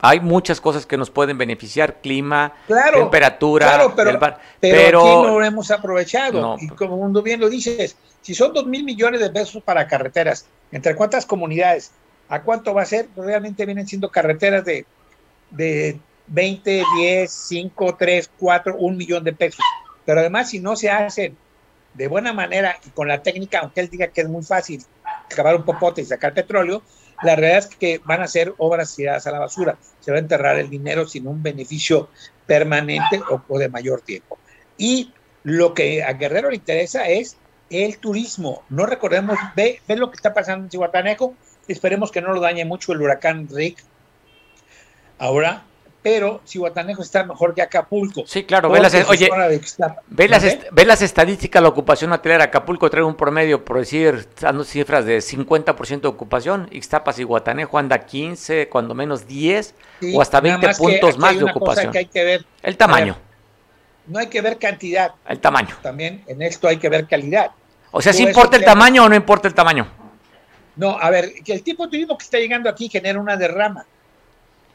[0.00, 2.54] Hay muchas cosas que nos pueden beneficiar, clima,
[2.94, 4.18] temperatura, claro, pero,
[4.58, 6.56] pero, aquí no lo hemos aprovechado.
[6.58, 10.94] y como bien lo dices, si son dos mil millones de pesos para carreteras, ¿entre
[10.94, 11.92] cuántas comunidades?
[12.28, 13.08] ¿A cuánto va a ser?
[13.16, 14.86] Realmente vienen siendo carreteras de,
[15.50, 19.64] de 20, 10, 5, 3, 4, un millón de pesos.
[20.04, 21.34] Pero además, si no se hace
[21.94, 24.82] de buena manera y con la técnica, aunque él diga que es muy fácil
[25.30, 26.82] acabar un popote y sacar petróleo,
[27.22, 29.78] la realidad es que van a ser obras tiradas a la basura.
[30.00, 32.08] Se va a enterrar el dinero sin un beneficio
[32.46, 34.38] permanente o, de mayor tiempo.
[34.76, 35.12] Y
[35.42, 37.36] lo que a Guerrero le interesa es
[37.70, 38.62] el turismo.
[38.68, 41.34] No recordemos, ve, ve lo que está pasando en Cihuatanejo.
[41.68, 43.82] Esperemos que no lo dañe mucho el huracán Rick.
[45.18, 45.64] Ahora,
[46.04, 48.24] pero Cihuatanejo está mejor que Acapulco.
[48.26, 49.30] Sí, claro, ve las, oye,
[50.10, 52.44] ve las, estadísticas, la ocupación hotelera.
[52.44, 56.68] Acapulco trae un promedio, por decir, dando cifras de 50% de ocupación.
[56.72, 59.74] Ixtapas y Guatanejo anda 15, cuando menos 10
[60.12, 61.90] o hasta 20 puntos más de ocupación.
[61.90, 62.44] Que hay que ver.
[62.62, 63.16] El tamaño.
[64.06, 65.12] no hay que ver cantidad.
[65.26, 65.74] El tamaño.
[65.80, 67.52] También en esto hay que ver calidad.
[67.92, 70.03] O sea, ¿sí importa el tamaño o no importa el tamaño?
[70.76, 73.86] No, a ver, que el tipo de turismo que está llegando aquí genera una derrama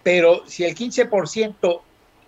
[0.03, 1.81] pero si el 15%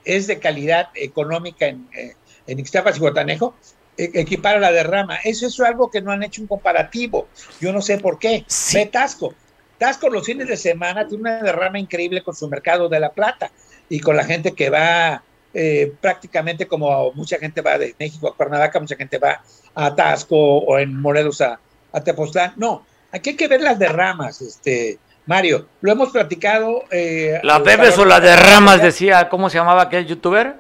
[0.06, 2.16] es de calidad económica en, eh,
[2.48, 3.56] en Ixtapas y Guatanejo,
[3.98, 5.18] e, equipara la derrama.
[5.24, 7.28] Eso es algo que no han hecho un comparativo.
[7.60, 8.46] Yo no sé por qué.
[8.74, 9.34] Ve Tasco.
[9.78, 13.52] Tasco los fines de semana tiene una derrama increíble con su mercado de la plata
[13.90, 18.36] y con la gente que va eh, prácticamente como mucha gente va de México a
[18.36, 19.42] Cuernavaca, mucha gente va
[19.74, 21.60] a Tasco o en Morelos a,
[21.92, 22.54] a Tepoztlán.
[22.58, 26.84] No, aquí hay que ver las derramas, este, Mario, lo hemos platicado.
[26.92, 28.82] Eh, ¿La bebes o la derramas?
[28.82, 30.56] Decía, ¿cómo se llamaba aquel youtuber?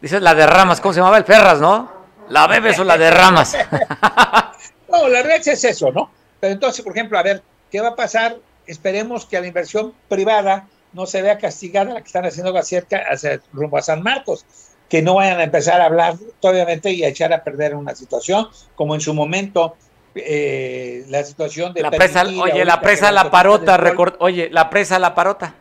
[0.00, 1.18] Dices la derramas, ¿cómo se llamaba?
[1.18, 1.90] El Ferras, ¿no?
[2.28, 3.56] ¿La bebes o la derramas?
[4.88, 6.10] no, la red es eso, ¿no?
[6.40, 8.36] Pero entonces, por ejemplo, a ver, ¿qué va a pasar?
[8.66, 12.86] Esperemos que a la inversión privada no se vea castigada la que están haciendo hacia,
[13.10, 14.44] hacia, rumbo a San Marcos,
[14.88, 18.48] que no vayan a empezar a hablar, obviamente, y a echar a perder una situación,
[18.74, 19.76] como en su momento
[20.24, 23.78] eh, la situación de la presa, oye, la presa La Parota,
[24.18, 25.54] oye, la presa La Parota.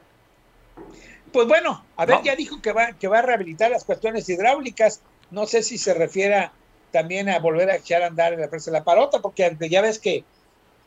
[1.32, 5.02] Pues bueno, a ver, ya dijo que va, que va a rehabilitar las cuestiones hidráulicas.
[5.30, 6.50] No sé si se refiere
[6.92, 10.00] también a volver a echar a andar en la presa La Parota, porque ya ves
[10.00, 10.24] que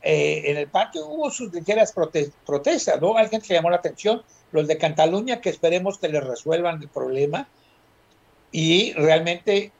[0.02, 3.16] eh, en el parque hubo sus ligeras protestas, ¿no?
[3.16, 7.48] Alguien que llamó la atención, los de Cataluña, que esperemos que les resuelvan el problema.
[8.50, 9.72] Y realmente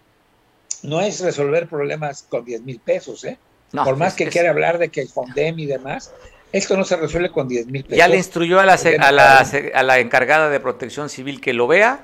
[0.82, 3.38] no es resolver problemas con 10 mil pesos, ¿eh?
[3.72, 6.12] Por más que quiera hablar de que el Fondem y demás,
[6.52, 7.98] esto no se resuelve con 10 mil pesos.
[7.98, 9.38] Ya le instruyó a la, a, la,
[9.74, 12.00] a la encargada de protección civil que lo vea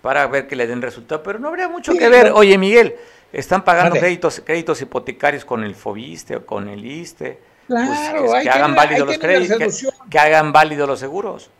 [0.00, 2.32] para ver que le den resultado, pero no habría mucho que ver.
[2.32, 2.96] Oye, Miguel,
[3.32, 7.38] están pagando créditos, créditos hipotecarios con el Fobiste o con el ISTE.
[7.66, 11.50] Pues, claro, que, hagan válidos los créditos, que, hagan válidos los seguros.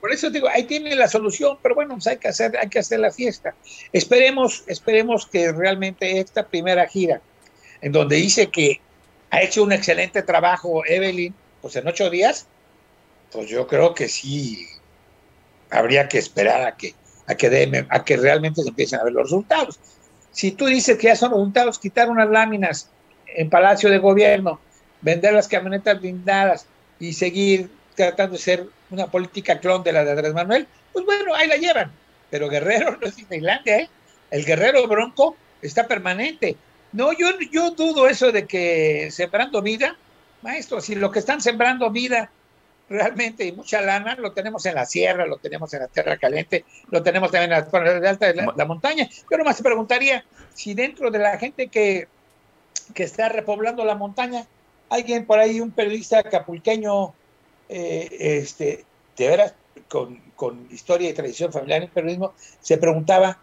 [0.00, 2.78] Por eso digo, ahí tiene la solución, pero bueno, pues hay que hacer, hay que
[2.78, 3.54] hacer la fiesta.
[3.92, 7.20] Esperemos, esperemos que realmente esta primera gira
[7.82, 8.80] en donde dice que
[9.30, 12.46] ha hecho un excelente trabajo Evelyn, pues en ocho días,
[13.30, 14.66] pues yo creo que sí
[15.70, 16.94] habría que esperar a que,
[17.26, 19.78] a que, a que realmente se empiecen a ver los resultados.
[20.30, 22.88] Si tú dices que ya son resultados, quitar unas láminas
[23.26, 24.60] en Palacio de Gobierno,
[25.00, 26.66] vender las camionetas blindadas
[27.00, 31.34] y seguir tratando de ser una política clon de la de Andrés Manuel, pues bueno,
[31.34, 31.92] ahí la llevan.
[32.30, 33.88] Pero Guerrero no es Disneylandia, ¿eh?
[34.30, 36.56] El Guerrero Bronco está permanente.
[36.92, 39.96] No, yo, yo dudo eso de que sembrando vida,
[40.42, 42.30] maestro, si lo que están sembrando vida
[42.88, 46.64] realmente y mucha lana, lo tenemos en la sierra, lo tenemos en la tierra caliente,
[46.90, 49.08] lo tenemos también en la de alta de la, montaña.
[49.30, 52.08] Yo nomás te preguntaría si dentro de la gente que,
[52.94, 54.46] que está repoblando la montaña,
[54.90, 57.14] alguien por ahí, un periodista acapulqueño,
[57.70, 58.84] eh, este,
[59.16, 59.54] de veras,
[59.88, 63.38] con, con, historia y tradición familiar en periodismo, se preguntaba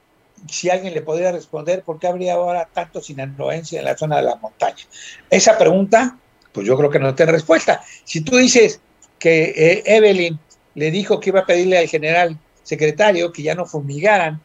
[0.47, 4.23] si alguien le podía responder por qué habría ahora tanto sinaloense en la zona de
[4.23, 4.85] la montaña.
[5.29, 6.17] Esa pregunta,
[6.51, 7.81] pues yo creo que no tiene respuesta.
[8.03, 8.79] Si tú dices
[9.17, 10.39] que eh, Evelyn
[10.75, 14.41] le dijo que iba a pedirle al general secretario que ya no fumigaran,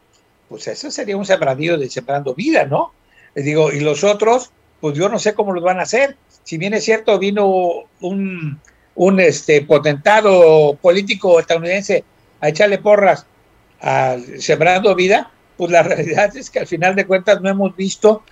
[0.49, 2.93] pues eso sería un sembradío de sembrando vida, ¿no?
[3.35, 6.17] Le digo, y los otros, pues yo no sé cómo los van a hacer.
[6.43, 8.61] Si bien es cierto, vino un,
[8.95, 12.05] un este, potentado político estadounidense
[12.41, 13.27] a echarle porras
[13.81, 18.23] al sembrando vida, pues la realidad es que al final de cuentas no hemos visto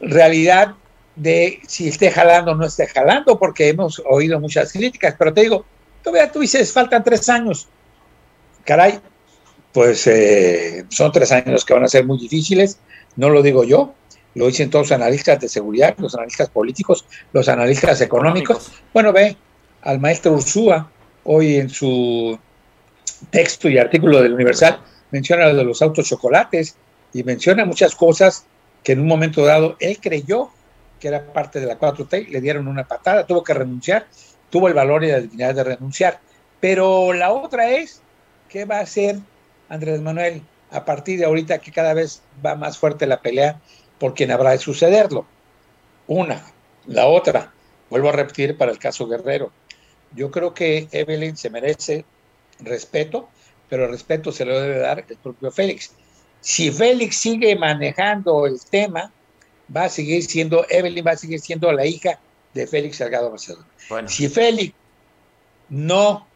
[0.00, 0.74] realidad
[1.16, 5.42] de si esté jalando o no esté jalando, porque hemos oído muchas críticas, pero te
[5.42, 5.64] digo,
[6.02, 7.68] todavía tú dices, faltan tres años.
[8.64, 9.00] Caray,
[9.72, 12.78] pues eh, son tres años que van a ser muy difíciles,
[13.16, 13.94] no lo digo yo,
[14.34, 18.72] lo dicen todos los analistas de seguridad, los analistas políticos, los analistas económicos.
[18.92, 19.36] Bueno, ve
[19.82, 20.90] al maestro Ursúa
[21.24, 22.38] hoy en su
[23.30, 24.80] texto y artículo del Universal,
[25.14, 26.74] menciona lo de los autos chocolates
[27.12, 28.46] y menciona muchas cosas
[28.82, 30.50] que en un momento dado él creyó
[30.98, 34.08] que era parte de la 4T, le dieron una patada, tuvo que renunciar,
[34.50, 36.18] tuvo el valor y la dignidad de renunciar.
[36.58, 38.00] Pero la otra es,
[38.48, 39.18] ¿qué va a hacer
[39.68, 40.42] Andrés Manuel
[40.72, 43.60] a partir de ahorita que cada vez va más fuerte la pelea
[44.00, 45.26] por quien habrá de sucederlo?
[46.08, 46.44] Una.
[46.86, 47.52] La otra,
[47.88, 49.52] vuelvo a repetir para el caso Guerrero.
[50.16, 52.04] Yo creo que Evelyn se merece
[52.58, 53.28] respeto,
[53.68, 55.92] pero respeto se lo debe dar el propio Félix.
[56.40, 59.10] Si Félix sigue manejando el tema,
[59.74, 62.18] va a seguir siendo, Evelyn va a seguir siendo la hija
[62.52, 63.66] de Félix Salgado Macedonio.
[64.06, 64.74] Si Félix
[65.68, 66.26] no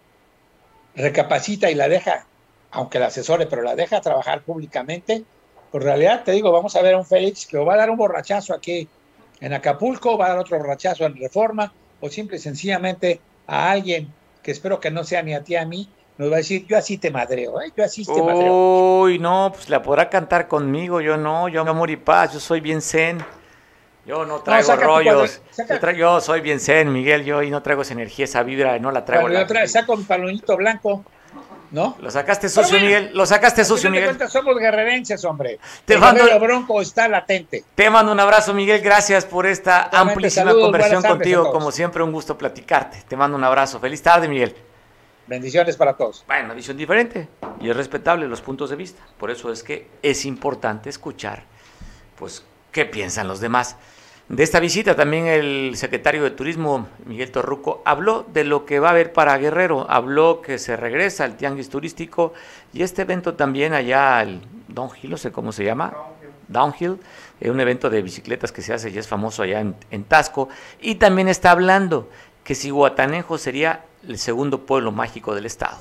[0.94, 2.26] recapacita y la deja,
[2.70, 5.24] aunque la asesore, pero la deja trabajar públicamente,
[5.70, 7.96] por realidad te digo, vamos a ver a un Félix que va a dar un
[7.96, 8.88] borrachazo aquí
[9.40, 14.12] en Acapulco, va a dar otro borrachazo en Reforma, o simple y sencillamente a alguien
[14.42, 16.76] que espero que no sea ni a ti a mí, nos va a decir, yo
[16.76, 17.72] así te madreo, ¿eh?
[17.76, 19.02] yo así te madreo.
[19.02, 22.60] Uy, no, pues la podrá cantar conmigo, yo no, yo amor y paz, yo soy
[22.60, 23.24] bien zen.
[24.04, 25.40] Yo no traigo rollos.
[25.96, 29.04] Yo, soy bien zen, Miguel, yo y no traigo esa energía, esa vibra, no la
[29.04, 29.28] traigo.
[29.28, 29.46] la...
[29.46, 31.04] Yo saco mi palonito blanco,
[31.70, 31.96] ¿no?
[32.00, 34.18] Lo sacaste sucio, Miguel, lo sacaste sucio, Miguel.
[34.28, 35.60] somos guerrerenses, hombre.
[35.84, 37.62] Te mando el bronco está latente.
[37.76, 42.36] Te mando un abrazo, Miguel, gracias por esta amplísima conversación contigo, como siempre un gusto
[42.36, 43.04] platicarte.
[43.06, 43.78] Te mando un abrazo.
[43.78, 44.67] Feliz tarde, Miguel.
[45.28, 46.24] Bendiciones para todos.
[46.26, 47.28] Bueno, una visión diferente
[47.60, 49.02] y es respetable los puntos de vista.
[49.18, 51.44] Por eso es que es importante escuchar,
[52.18, 53.76] pues, qué piensan los demás.
[54.30, 58.88] De esta visita también el secretario de Turismo, Miguel Torruco, habló de lo que va
[58.88, 62.32] a haber para Guerrero, habló que se regresa al tianguis turístico
[62.72, 65.94] y este evento también allá, el Downhill, no sé cómo se llama,
[66.48, 66.98] Downhill,
[67.38, 70.48] es un evento de bicicletas que se hace y es famoso allá en, en Tasco,
[70.80, 72.10] y también está hablando
[72.44, 75.76] que si Guatanejo sería el segundo pueblo mágico del estado.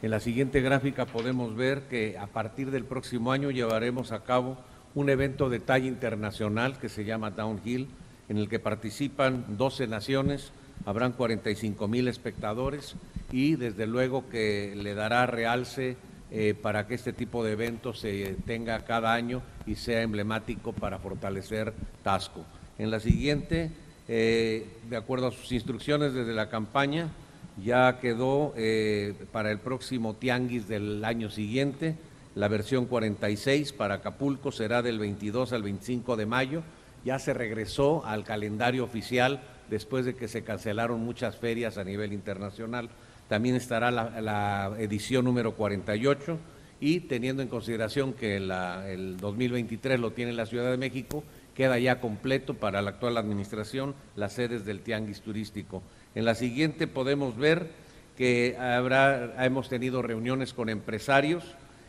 [0.00, 4.56] En la siguiente gráfica podemos ver que a partir del próximo año llevaremos a cabo
[4.94, 7.88] un evento de talla internacional que se llama Downhill,
[8.28, 10.52] en el que participan 12 naciones,
[10.86, 12.94] habrán 45 mil espectadores
[13.32, 15.96] y desde luego que le dará realce
[16.30, 20.98] eh, para que este tipo de eventos se tenga cada año y sea emblemático para
[20.98, 22.44] fortalecer Tasco.
[22.78, 23.70] En la siguiente
[24.08, 27.08] eh, de acuerdo a sus instrucciones desde la campaña,
[27.62, 31.96] ya quedó eh, para el próximo tianguis del año siguiente.
[32.34, 36.62] La versión 46 para Acapulco será del 22 al 25 de mayo.
[37.04, 42.12] Ya se regresó al calendario oficial después de que se cancelaron muchas ferias a nivel
[42.12, 42.88] internacional.
[43.28, 46.38] También estará la, edición número 48
[46.80, 51.22] y teniendo en consideración que el 2023 lo tiene la Ciudad de México,
[51.54, 55.82] queda ya completo para la actual administración las sedes del tianguis turístico.
[56.14, 57.68] En la siguiente podemos ver
[58.16, 61.44] que habrá, hemos tenido reuniones con empresarios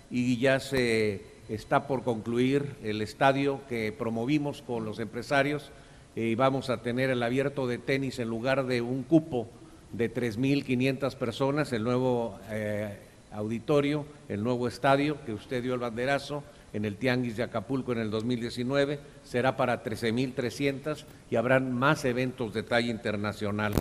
[0.10, 5.72] y ya se está por concluir el estadio que promovimos con los empresarios
[6.16, 9.50] y vamos a tener el abierto de tenis en lugar de un cupo
[9.92, 12.98] de 3.500 personas, el nuevo eh,
[13.32, 16.44] auditorio, el nuevo estadio que usted dio el banderazo
[16.74, 22.54] en el Tianguis de Acapulco en el 2019, será para 13.300 y habrán más eventos
[22.54, 23.74] de talla internacional.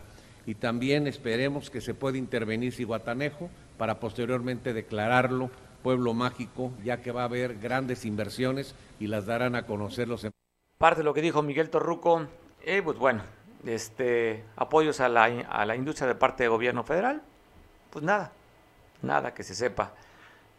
[0.46, 5.50] Y también esperemos que se pueda intervenir Ciguatanejo para posteriormente declararlo
[5.82, 10.24] pueblo mágico, ya que va a haber grandes inversiones y las darán a conocer los
[10.24, 10.32] em-,
[10.78, 12.26] Parte de lo que dijo Miguel Torruco,
[12.64, 13.22] eh, pues bueno,
[13.66, 17.22] este, apoyos a la, a la industria de parte del gobierno federal,
[17.90, 18.32] pues nada,
[19.02, 19.92] nada que se sepa.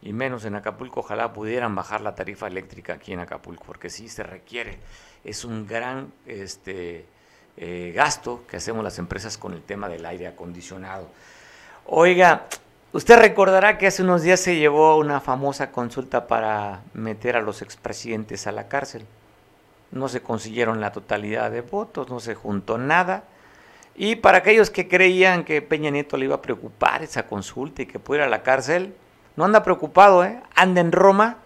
[0.04, 4.10] Y menos en Acapulco, ojalá pudieran bajar la tarifa eléctrica aquí en Acapulco, porque sí
[4.10, 4.78] se requiere.
[5.24, 7.06] Es un gran este,
[7.56, 11.08] eh, gasto que hacemos las empresas con el tema del aire acondicionado.
[11.86, 12.48] Oiga,
[12.92, 17.62] usted recordará que hace unos días se llevó una famosa consulta para meter a los
[17.62, 19.06] expresidentes a la cárcel.
[19.92, 23.24] No se consiguieron la totalidad de votos, no se juntó nada.
[23.96, 27.86] Y para aquellos que creían que Peña Nieto le iba a preocupar esa consulta y
[27.86, 28.96] que pudiera a la cárcel,
[29.36, 30.42] no anda preocupado, ¿eh?
[30.56, 31.38] anda en Roma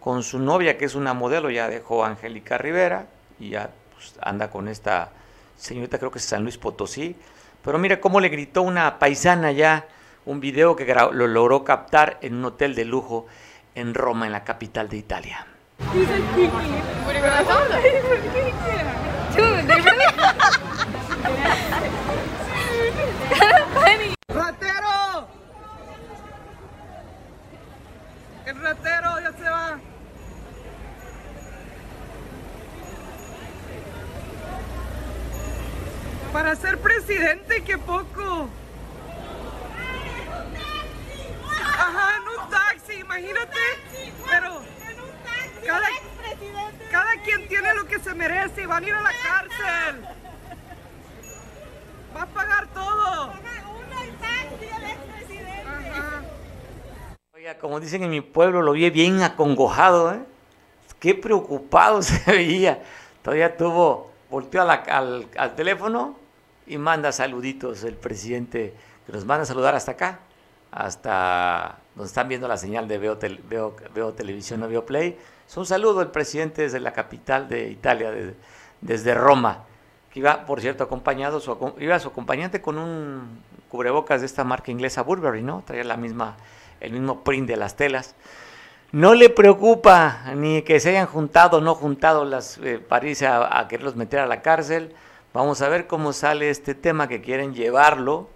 [0.00, 3.06] con su novia, que es una modelo, ya dejó a Angélica Rivera
[3.38, 5.10] y ya pues, anda con esta
[5.56, 7.16] señorita, creo que es San Luis Potosí.
[7.62, 9.86] Pero mire cómo le gritó una paisana ya,
[10.24, 13.26] un video que lo logró captar en un hotel de lujo
[13.74, 15.46] en Roma, en la capital de Italia.
[28.48, 29.78] El ratero ya se va.
[36.32, 38.48] Para ser presidente, qué poco.
[41.60, 43.58] Ajá, en un taxi, imagínate.
[44.30, 44.62] Pero
[45.66, 45.88] cada,
[46.90, 50.04] cada quien tiene lo que se merece y van a ir a la cárcel.
[52.16, 53.47] Va a pagar todo.
[57.56, 60.20] Como dicen en mi pueblo, lo vi bien acongojado, ¿eh?
[61.00, 62.82] Qué preocupado se veía.
[63.22, 66.16] Todavía tuvo, volteó al, teléfono
[66.66, 68.74] y manda saluditos el presidente,
[69.06, 70.20] que nos manda a saludar hasta acá,
[70.70, 73.18] hasta donde están viendo la señal de Veo,
[73.94, 75.18] veo, Televisión o Veo Play.
[75.46, 78.12] Es un saludo el presidente desde la capital de Italia,
[78.80, 79.64] desde Roma,
[80.12, 81.40] que iba, por cierto, acompañado,
[81.78, 85.62] iba su acompañante con un cubrebocas de esta marca inglesa Burberry, ¿no?
[85.66, 86.36] Traía la misma
[86.80, 88.14] el mismo print de las telas.
[88.90, 93.66] No le preocupa ni que se hayan juntado o no juntado las eh, París a,
[93.68, 94.94] quererlos meter a la cárcel.
[95.34, 98.30] Vamos a ver cómo sale este tema que quieren llevarlo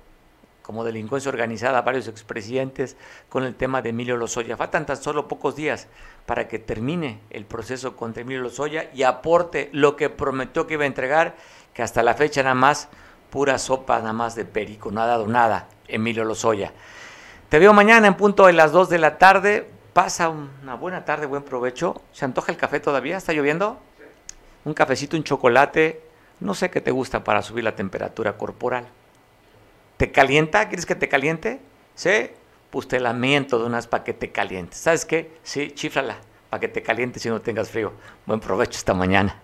[0.61, 2.97] como delincuencia organizada a varios expresidentes
[3.31, 4.59] con el tema de Emilio Lozoya.
[4.59, 5.89] Faltan tan solo pocos días
[6.27, 10.85] para que termine el proceso contra Emilio Lozoya y aporte lo que prometió que iba
[10.85, 11.35] a entregar,
[11.73, 12.89] que hasta la fecha nada más
[13.31, 16.73] pura sopa, nada más de perico, no ha dado nada Emilio Lozoya.
[17.53, 19.69] Te veo mañana en punto de las 2 de la tarde.
[19.93, 22.01] Pasa una buena tarde, buen provecho.
[22.11, 23.19] ¿Se antoja el café todavía?
[23.19, 23.79] ¿Está lloviendo?
[24.65, 26.01] Un cafecito, un chocolate.
[26.41, 28.87] No sé qué te gusta para subir la temperatura corporal.
[29.99, 30.67] ¿Te calienta?
[30.69, 31.61] ¿Quieres que te caliente?
[31.95, 32.31] ¿Sí?
[32.71, 34.75] Pues te lamento de unas para que te caliente.
[34.75, 35.37] ¿Sabes qué?
[35.43, 36.17] Sí, chifrala
[36.49, 37.93] para que te calientes y no tengas frío.
[38.25, 39.43] Buen provecho esta mañana.